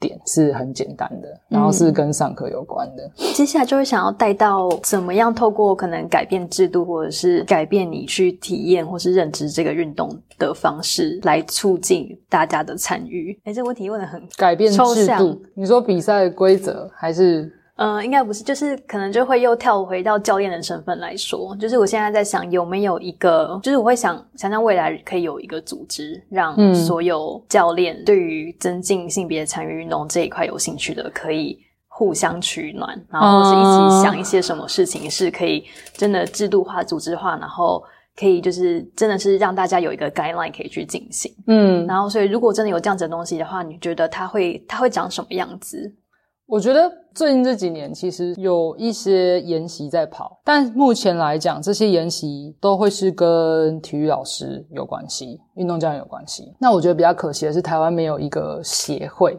[0.00, 3.10] 点是很简单的，然后是跟上课有关的。
[3.34, 13.38] 接下来就会想要带到怎么样透过可能改变制度，或者是改变你去体验或是认知这个运动的方式，来促进大家的参与。
[13.44, 17.52] 哎，这个问题问的很改变制度，你说比赛规则还是？
[17.78, 31.56] 嗯，应该不是，就是可能就会又跳回到教练的身份来说，就是我现在在想有没有一个，就是我会想想想未来可以有一个组织，让所有教练对于增进性别参与运动这一块有兴趣的，可以
[31.86, 37.80] 互相取暖，然后是一起想一些什么事情是可以真的制度化、组织化，然后
[38.16, 41.32] 可以就是真的是让大家有一个 guideline 可以去进行。
[41.46, 45.94] 嗯，然后所以如果真的有这样子的东西的话，你觉得它会它会长什么样子？
[46.46, 56.54] 我觉得最近这几年其实有一些研习在跑，但目前来讲，这些研习都会是跟体育老师有关系、运动教练有关系。
[56.60, 59.36] 那我觉得比较可惜的是，台湾没有一个协会，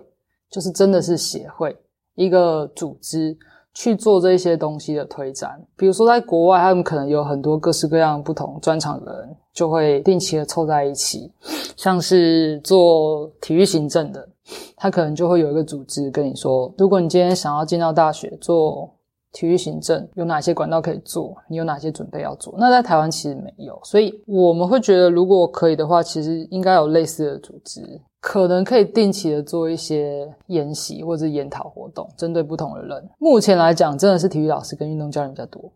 [0.52, 1.74] 就是真的是协会
[2.16, 3.38] 一个组织
[3.74, 5.61] 去做这些东西的推展。
[5.78, 11.32] 比如说，在国外，他们可能有很多各式各样不同专长的人，就会定期的凑在一起，
[11.76, 14.28] 像是做体育行政的。
[14.76, 18.89] 他可能就会有一个组织跟你说，如果你今天想要进到大学做
[19.32, 21.36] 体育行政，有哪些管道可以做？
[21.48, 22.54] 你有哪些准备要做？
[22.58, 33.10] 那在台湾其实没有，所以我们会觉得，如果可以的话，其实应该有类似的组织，可能可以定期的做一些研习或者研讨活动，针对不同的人。
[33.20, 35.72] 目前来讲，真的是体育老师跟运动教练比较多。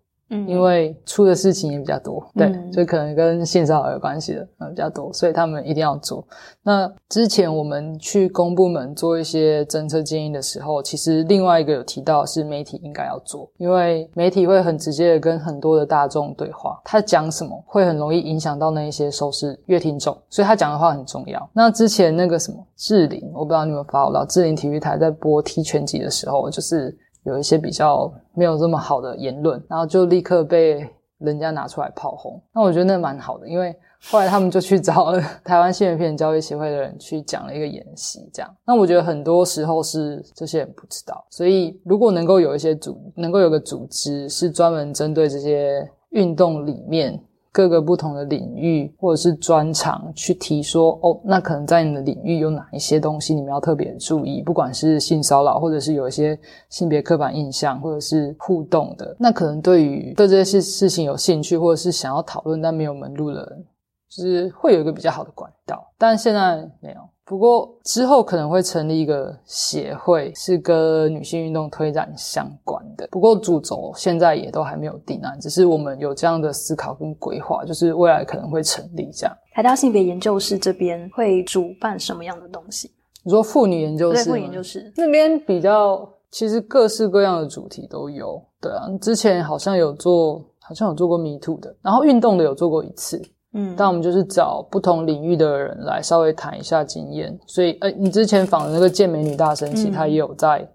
[0.48, 6.26] 因为出的事情也比较多，对，所以可能跟性骚扰有关系的嗯比较多，所以他们一定要做。
[6.62, 21.50] 那之前我们去公部门做一些政策建议的时候，其实另外一个有提到是媒体应该要做，因为媒体会很直接的跟很多的大众对话，他讲什么会很容易影响到那一些收视乐听众，所以他讲的话很重要。
[21.54, 26.98] 那之前那个什么志玲，我不知道你有没有发到志玲体育台在播踢拳击的时候，就是。
[27.24, 30.88] 有一些比较没有这么好的言论，然后就立刻被
[31.20, 32.42] 人家拿出来炮轰。
[32.54, 33.76] 那我觉得那蛮好的，因为
[34.10, 38.56] 后来他们就去找了台湾新闻片交易协会的人去讲了一个演习，这样。
[38.66, 47.24] 那我觉得很多时候是这些人不知道，所以如果能够有一些组，能够有个组织是专门针对这些运动里面。
[47.54, 56.38] 各个不同的领域或者是专长去提说哦，那可能在你的领域有哪一些东西你们要特别注意，不管是性骚扰，或者是有一些
[56.70, 63.66] 性别刻板印象，或者是互动的，那可能对于对这些事事情有兴趣，或者是想要讨论但没有门路的人，
[64.10, 67.13] 就是会有一个比较好的管道，但现在没有。
[67.26, 73.08] 不过之后可能会成立一个协会，是跟女性运动推展相关的。
[73.10, 79.34] 不过主轴现在也都还没有定案，只是我们有这样的思考跟规划，就是未来可能会成立这样。
[79.54, 82.92] 台大性别研究室这边会主办什么样的东西？
[83.24, 84.26] 你说妇女研究室？
[84.26, 88.44] 妇女研究室那边比较，其实各式各样的主题都有。
[88.60, 93.22] 对啊，之前好像有做，好像有做过迷途的，然后运动的有做过一次。
[93.54, 100.68] 嗯，但我们就是找不同领域的人来稍微谈一下经验，所以，呃，你之前访的那个健美女大神，其实她也有在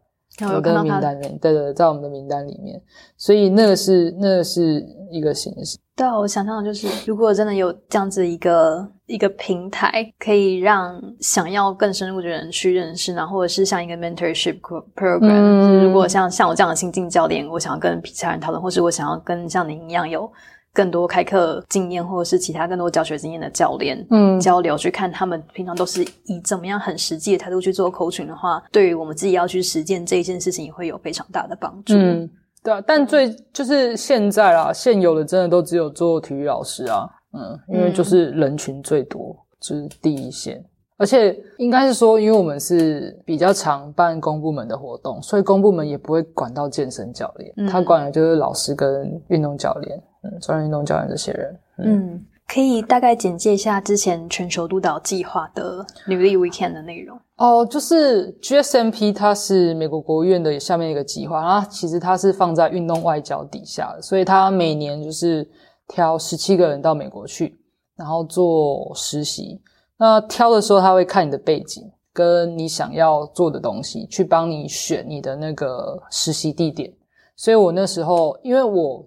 [0.42, 2.80] 我的名单里面，对对，在我们的名单里面，
[3.16, 5.76] 所以那个是那个是一个形式。
[5.96, 14.60] 对啊，我想象的就是，如果真的有这样子一个一个平台，可以让想要更深入的人去认识，然后或者是像一个 mentorship
[14.94, 20.30] program，如果像像我这样的新进教练，我想要跟其他人讨论，或是我想要跟像您一样有。
[20.72, 31.94] 更多开课经验，或者是其他更多教学经验的教练，嗯，交流去看他们平常都是以怎么样很实际的态度去做 coaching 的话，对于我们自己要去实践这一件事情，也会有非常大的帮助。
[31.94, 32.30] 嗯，
[32.62, 40.64] 对啊，但最就是现在啦，现有的真的都只有做体育老师啊，嗯，因为就是人群最多，就是第一线。
[41.00, 51.58] 而且应该是说，因为我们是比较常办公部门的活动，所以公部门也不会管到健身教练，他管的就是老师跟运动教练，嗯，专业运动教练这些人。
[51.78, 57.18] 嗯，可以大概简介一下之前全球督导计划的女力 weekend 的内容。
[57.36, 65.48] 哦，就是 GSMP，它是美国国务院的下面一个计划，然后其实它是放在运动外交底下的，所以它每年就是。
[65.90, 67.58] 挑十七个人到美国去，
[67.96, 69.58] 然后做实习。
[69.96, 76.92] 那挑的时候，他会看你的背景跟你想要做的东西，去帮你选你的那个实习地点。
[77.36, 79.02] 所以我那时候，因为我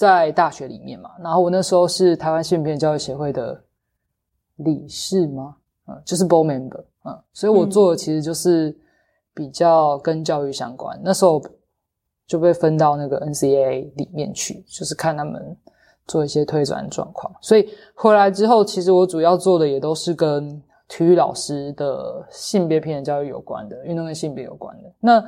[0.00, 3.62] 在大学里面嘛，然后我那时候是台湾性别教育协会的
[4.56, 5.56] 理事吗？
[5.88, 8.74] 嗯，就是 board member，嗯，所以我做的其实就是
[9.34, 10.98] 比较跟教育相关。
[11.04, 11.38] 那时候
[12.26, 15.54] 就被分到那个 NCAA 里面去，就是看他们
[16.06, 17.30] 做一些推转状况。
[17.42, 24.90] 所以回来之后，其实我主要做的也都是跟体育老师的性别平等教育有关的，运动跟性别有关的。
[24.98, 25.22] 那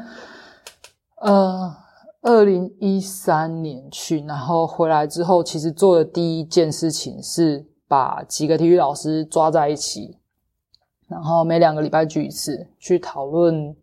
[1.16, 1.76] 呃，
[2.22, 10.18] 二零一三年去，然后回来之后，其实做的第一件事情是把几个体育老师抓在一起。
[11.08, 13.76] 然后每两个礼拜聚一次，去讨论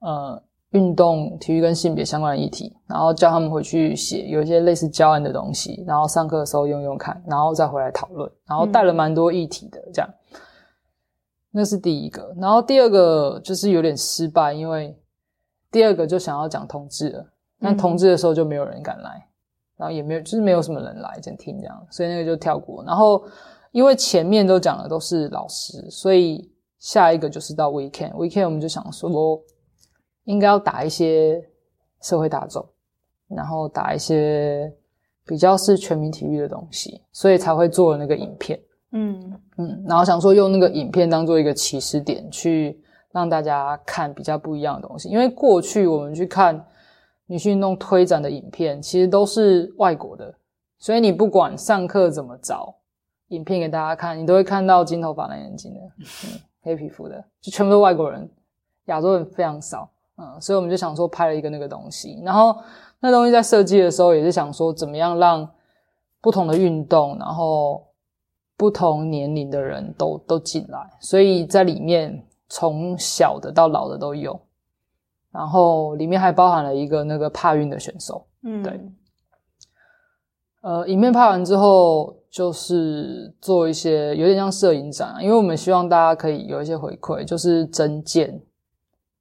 [0.00, 8.30] 呃运动、体育跟性别相关的议题，然后叫他们回去写有一些类似教案的东西，然后上课的时候用用看，然后再回来讨论。
[8.46, 10.08] 然后带了蛮多议题的，这样。
[11.50, 12.32] 那是第一个。
[12.38, 14.96] 然后第二个就是有点失败，因为
[15.70, 17.31] 第二个就想要讲同志了，
[17.62, 19.26] 但同志的时候就没有人敢来，
[19.76, 22.84] 然后也没有就是没有什么人来整听这样，所以那个就跳过。
[22.84, 23.22] 然后
[23.70, 26.50] 因为前面都讲的都是老师，所以。
[26.82, 29.40] 下一个就是到 weekend，weekend 我们就想说，
[30.24, 31.40] 应该要打一些
[32.00, 32.68] 社会大众，
[33.28, 34.68] 然后打一些
[35.24, 38.60] 比较是全民体育的东西，所以才会做那个影片。
[38.90, 42.82] 嗯嗯，然后想说用那个影片当做一个起始点，去
[43.12, 45.08] 让大家看比较不一样的东西。
[45.08, 46.66] 因为过去我们去看
[47.32, 50.34] 女性运动推展的影片，其实都是外国的，
[50.76, 52.74] 所以你不管上课怎么找
[53.28, 55.80] 影片给大家看，你都会看到金头发蓝眼睛的。
[55.80, 58.30] 嗯黑皮肤的，就全部都外国人，
[58.84, 62.56] 亚洲人非常少，嗯，所以我们就想说拍了一个那个东西，然后
[63.00, 65.48] 那东西在设计的时候也是想说怎么样让
[66.20, 67.82] 不同的运动，然后
[68.56, 74.40] 不同年龄的人都都进来，所以在里面从小的到老的都有，
[75.32, 78.80] 然后里面还包含了一个那个帕运的选手，嗯，对，
[80.60, 82.16] 呃，影片拍完之后。
[82.32, 88.40] 就是做一些有点像摄影展，因为我们希望大家可以有一些回馈，就是真见，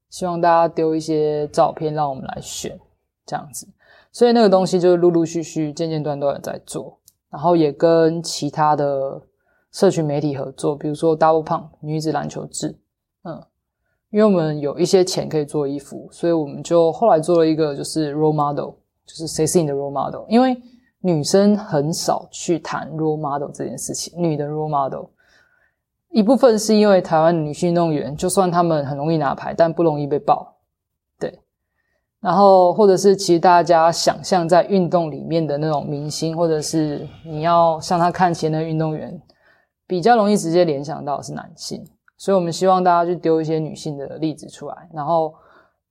[0.10, 2.80] 希望大家丢一些照片让我们来选
[3.26, 3.68] 这样子，
[4.14, 6.98] 所以那个东西就是陆陆续续、间间断断的在做，
[7.30, 9.22] 然后也跟其他的
[9.74, 12.81] 社群媒体合作，比如说 Double Pump 女子篮球志，嗯，
[14.12, 20.56] 因为我们有一些钱可以做衣服，所以我们就后来做了一个就是 role model，就是谁是你的 role model，因为。
[21.04, 24.14] 女生很少去谈 role model 这件事情。
[24.22, 25.06] 女的 role model，
[26.12, 30.58] 一部分是因为台湾女性运动员，就算她们很容易拿牌，但不容易被爆，
[31.20, 31.40] 对。
[32.20, 39.20] 然后或者是其实大家想象在运动里面的那种明星，或者是你要向他看齐的运动员，
[39.88, 41.84] 比较容易直接联想到是男性。
[42.22, 45.34] 所以我们希望大家去丢一些女性的例子出来，然后。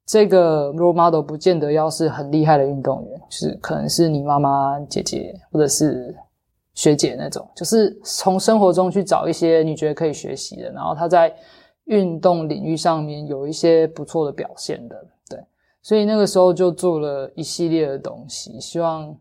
[0.07, 6.13] 这个 role model 不见得要是很厉害的运动员，就是可能是你妈妈、姐姐或者是
[6.75, 11.33] 学姐那种，就是从生活中去找一些你觉得可以学习的，然后他在
[11.85, 14.97] 运动领域上面有一些不错的表现的，
[15.29, 15.39] 对，
[15.81, 19.17] 所以那个时候就做了一系列的东西，希望。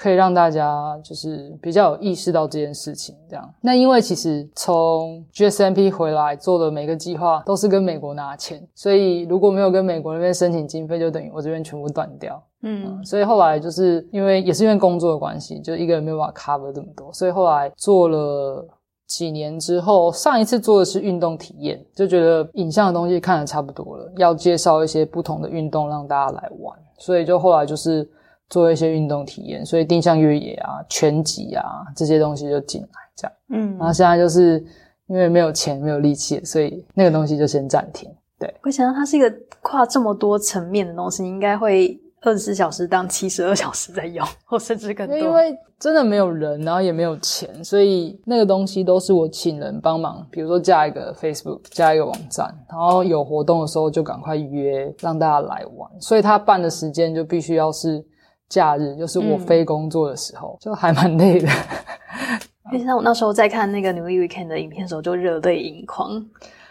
[0.00, 3.52] 可以让大家就是比较有意识到这件事情，这样。
[3.60, 12.40] 那因为其实从 GSMP 回来做的每个计划都是跟美国拿钱，所以如果没有跟美国那边申请经费，就等于我这边全部断掉。
[12.62, 18.64] 嗯，所以后来就是因为也是因为工作的关系，就一个人没有办法 cover 这么多，所以后来做了
[19.08, 28.08] 几年之后，上一次做的是运动体验，就觉得影像的东西看的差不多了，要介绍一些不同的运动让大家来玩，所以就后来就是。
[28.48, 33.32] 做一些运动体验，所以定向越野啊、拳击啊这些东西就进来这样。
[33.50, 34.64] 嗯，然后现在就是
[35.06, 38.10] 因为没有钱、没有力气，所以那个东西就先暂停。
[38.38, 39.30] 对，我想到它是一个
[39.60, 45.18] 跨这么多层面的东西，你应该会二十四小时当七十二小时在用， 或甚至更多。
[45.18, 55.90] 因为真的没有人，然后也没有钱，所以那个东西都是我请人帮忙，比如说加一个 Facebook，加一个网站，然后有活动的时候就赶快约，让大家来玩。
[56.00, 58.02] 所以他办的时间就必须要是。
[58.48, 61.48] 假日就是我非工作的时候，就还蛮累的。
[62.72, 66.22] 因为像我那时候在看那个《New Weekend》的影片的时候，就热泪盈眶。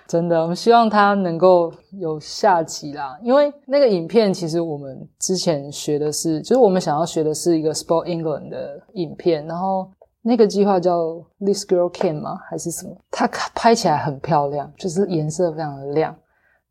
[0.08, 3.18] 真的，我们希望他能够有下集啦。
[3.24, 9.90] 因为那个影片其实我们之前学的是，就是我们想要学的是一个 Sport England 的影片，然后
[10.22, 12.40] 那个计划叫 This Girl Can 吗？
[12.50, 12.96] 还是什么？
[13.12, 16.16] 它拍起来很漂亮，就是颜色非常的亮。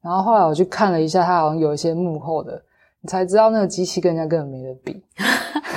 [0.00, 2.62] 然后后来我去看了一下，它好像有一些幕后的。
[3.06, 5.02] 才知道那个机器跟人家根本没得比，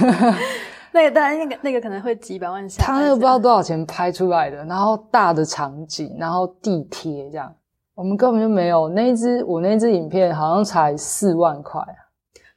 [0.91, 2.83] 那个当然那个那个可能会几百万下。
[2.83, 7.53] 他那个不知道多少钱拍出来的，然后大的场景，然后地贴这样，
[7.95, 12.09] 我们根本就没有那一支，我那支影片好像才四万块啊。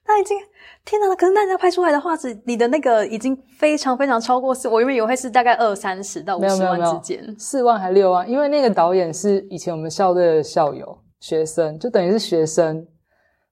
[0.05, 0.37] 那已经
[0.85, 1.15] 天哪！
[1.15, 12.87] 可是那家拍出来的画质，你的那个已经非常非常超过四，我原本以为是大概二三十到五十万之间，四万还六万，因为那个导演是以前我们校队的校友学生，就等于是学生。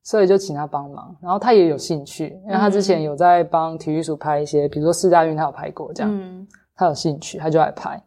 [0.03, 8.03] 所以就请他帮忙，然后他也有兴趣，因为他之前有在帮体育署拍一些，比如说四大运，他有拍过这样，他有兴趣，他就来拍。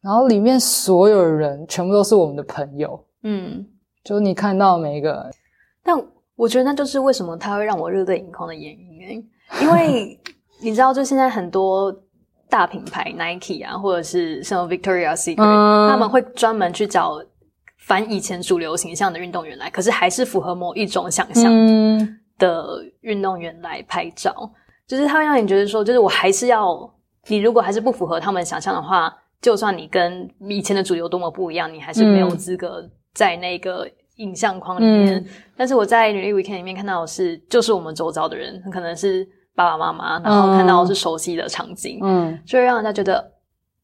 [0.00, 3.64] 然后里面所有人全部都是我们的朋友，嗯，
[4.02, 5.30] 就你看到每一个，
[5.84, 5.94] 但
[6.36, 9.22] 我觉得那就是为什么他会让我热泪盈眶的原因，
[9.60, 10.18] 因为
[10.62, 11.94] 你知道，就现在很多
[12.48, 17.22] 大品牌 Nike 啊，或者是像 Victoria Secret，他们会专门去找。
[17.90, 21.52] 反以前主流形象的运动员来，可是还是符合某一种想象
[22.38, 24.48] 的运动员来拍照，
[24.86, 26.88] 就是他会让你觉得说，就是我还是要
[27.26, 29.12] 你，如果还是不符合他们想象的话，
[29.42, 35.26] 就算你跟以前的主流多么不一样，你还是没有资格在那个影像框里面。
[35.56, 43.32] 但是我在女力 weekend 里面看到的是，就是我们周遭的人，可能是爸爸妈妈，然后看到是熟悉的场景，嗯，就会让人家觉得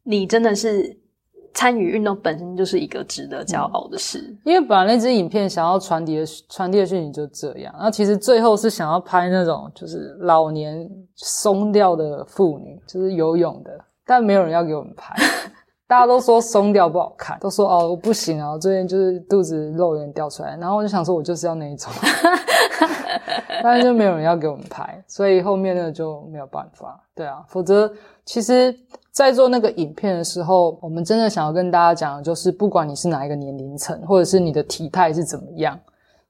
[0.05, 0.97] 你真的是。
[1.57, 13.71] 参与运动本身就是一个值得骄傲的事，因为本来那支影片想要传递的传递的讯息就这样，然后其实最后是想要拍那种就是老年松掉的妇女，就是游泳的，
[14.05, 15.17] 但没有人要给我们拍，
[15.89, 21.91] 大家都说松掉不好看，都说哦我不行啊，最近就是肚子肉有点掉出来，然后我就想说我就是要那一种，
[23.63, 27.91] 但是就没有人要给我们拍，所以后面那个就没有办法，对啊，否则
[28.27, 28.79] 其实。
[29.17, 35.81] 在做那个影片的时候，我们真的想要跟大家讲的就是，不管你是哪一个年龄层，或者是你的体态是怎么样，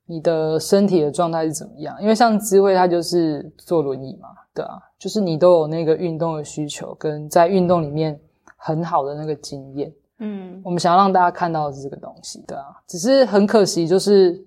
[0.04, 8.16] 你的身体的状态是怎么样，因为像智慧他就是坐轮椅嘛，对啊，就是你都有那个运动的需求，跟在运动里面
[8.56, 14.40] 很好的那个经验，嗯，我们想要让大家看到的是这个东西，对啊，只是很可惜，就是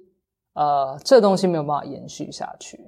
[0.54, 2.80] 呃，这东西没有办法延续下去。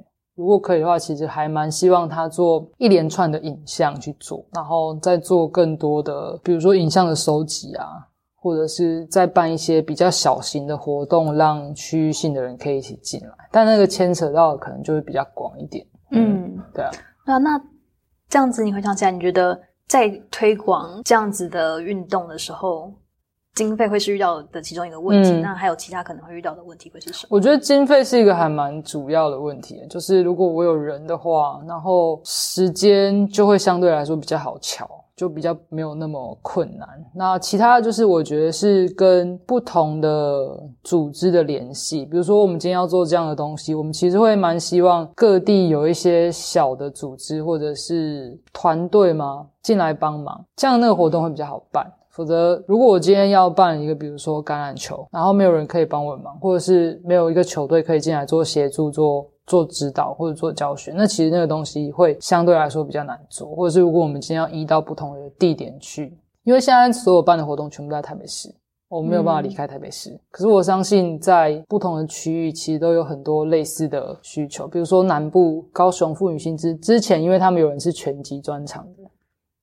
[0.41, 7.85] 如果可以的话，其实还蛮希望他做一连串的影像去做，然后再做更多的，比如说影像的收集啊，
[8.35, 13.29] 或者是再办一些比较小型的活动，让区域性的人可以一起进来。
[13.51, 15.85] 但那个牵扯到的可能就会比较广一点。
[16.09, 16.89] 嗯，对啊。
[17.25, 17.61] 那那
[18.27, 22.91] 这样子，你回想起来，你觉得在推广这样子的运动的时候？
[23.55, 27.27] 经费会是遇到的其中一个问题，那还有其他可能会遇到的问题会是什么？
[27.29, 36.87] 我觉得经费是一个还蛮主要的问题，就是如果我有人的话，然后时间就会相对来说比较好瞧，就比较没有那么困难。
[37.13, 51.85] 那其他的就是我觉得是跟不同的组织的联系，比如说我们今天要做这样的东西，我们其实会蛮希望各地有一些小的组织或者是团队嘛进来帮忙，这样那个活动会比较好办。
[52.11, 63.47] 否则，如果我今天要办一个，比如说橄榄球，然后没有人可以帮我忙，或者是没有一个球队可以进来做协助、做做指导或者做教学，那其实那个东西会相对来说比较难做。
[63.55, 68.53] 或者是如果我们今天要移到不同的地点去，因为现在所有办的活动全部在台北市，
[68.89, 70.19] 我没有办法离开台北市。
[70.31, 79.09] 可是我相信，在不同的区域，其实都有很多类似的需求，比如说南部高雄妇女薪资之前，因为他们有人是拳击专场的，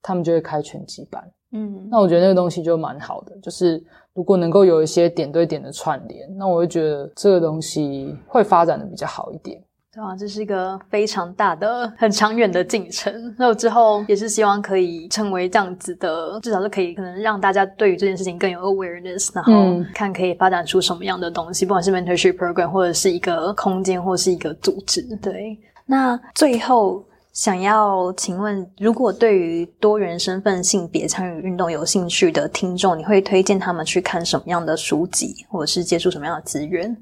[0.00, 1.22] 他们就会开拳击班。
[1.52, 3.82] 嗯，那我觉得那个东西就蛮好的，就是
[4.12, 9.58] 如果能够有一些点对点的串联，那我会觉得这个东西会发展的比较好一点。
[9.90, 13.34] 对啊，这是一个非常大的、很长远的进程。
[13.38, 25.00] 那我之后也是希望可以成为这样子的，至少是可以可能让大家对于这件事情更有 awareness，然后看可以发展出什么样的东西，不管是 mentorship program 或者是一个空间或是一个组织。
[25.22, 27.02] 对，那最后。
[27.38, 37.00] 想要请问，如果对于多元身份、性别参与运动有兴趣的听众，你会推荐他们去看什么样的书籍，或者是接触什么样的资源？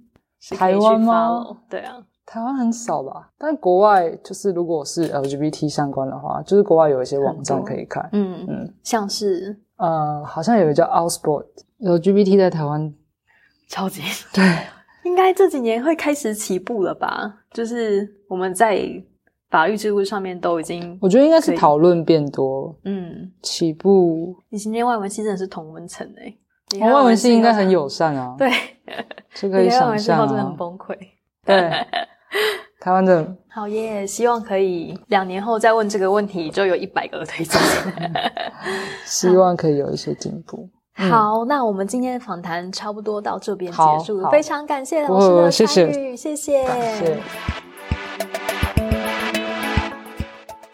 [0.50, 1.42] 台湾吗？
[1.70, 3.30] 对啊，台湾很少吧。
[3.38, 8.06] 但国外就是，如果是 LGBT 相关的话，就是国外有一些网站可以看。
[8.12, 12.92] 嗯嗯，像是呃，好像有一个叫 Outsport，LGBT 在台湾
[13.70, 14.02] 超级
[14.34, 14.44] 对，
[15.04, 17.36] 应该这几年会开始起步了吧？
[17.54, 19.02] 就是我们在。
[19.50, 22.74] 法律制度上面都已经，我觉得应该是讨论变多。
[22.84, 24.34] 嗯，起步。
[24.48, 28.34] 你今天外文系真的是同文层诶，外文系应该很友善啊。
[28.38, 28.50] 对，
[29.34, 30.26] 这可以想象啊。
[30.26, 30.96] 真的很崩溃。
[31.44, 31.70] 对，
[32.80, 33.36] 台湾的。
[33.48, 37.60] 好耶，希望可以两年后再问这个问题，就有一百个推荐。
[39.06, 40.68] 希望可以有一些进步。
[40.94, 46.66] 好，那我们今天的访谈差不多到这边结束，非常感谢老师的参与，谢谢。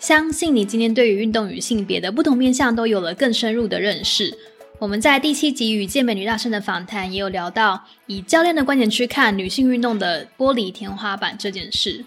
[0.02, 4.36] 相信你今天对于运动与性别的不同面向都有了更深入的认识。
[4.80, 12.04] 我们在第七集与健美女大生的访谈也有聊到，以教练的观点去看女性运动的玻璃天花板这件事。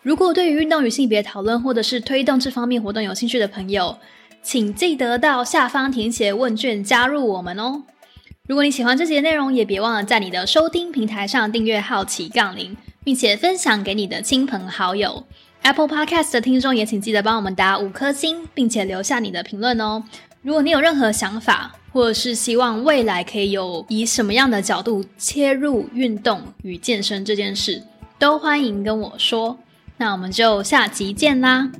[0.00, 3.98] 如果对于运动与性别讨论或者是推动这方面活动有兴趣的朋友，
[4.42, 7.82] 请记得到下方填写问卷加入我们哦。
[8.48, 12.74] 如果你喜欢这节内容，也别忘了在你的收听平台上订阅好奇杠铃，
[13.04, 15.26] 并且分享给你的亲朋好友。
[15.64, 20.04] Apple Podcast 的听众也请记得帮我们打五颗星，并且留下你的评论哦。
[20.42, 27.82] 如果你有任何想法，或者是希望未来可以有以什么样的角度切入运动与健身这件事，
[28.18, 29.58] 都欢迎跟我说。
[29.96, 31.70] 那我们就下集见啦。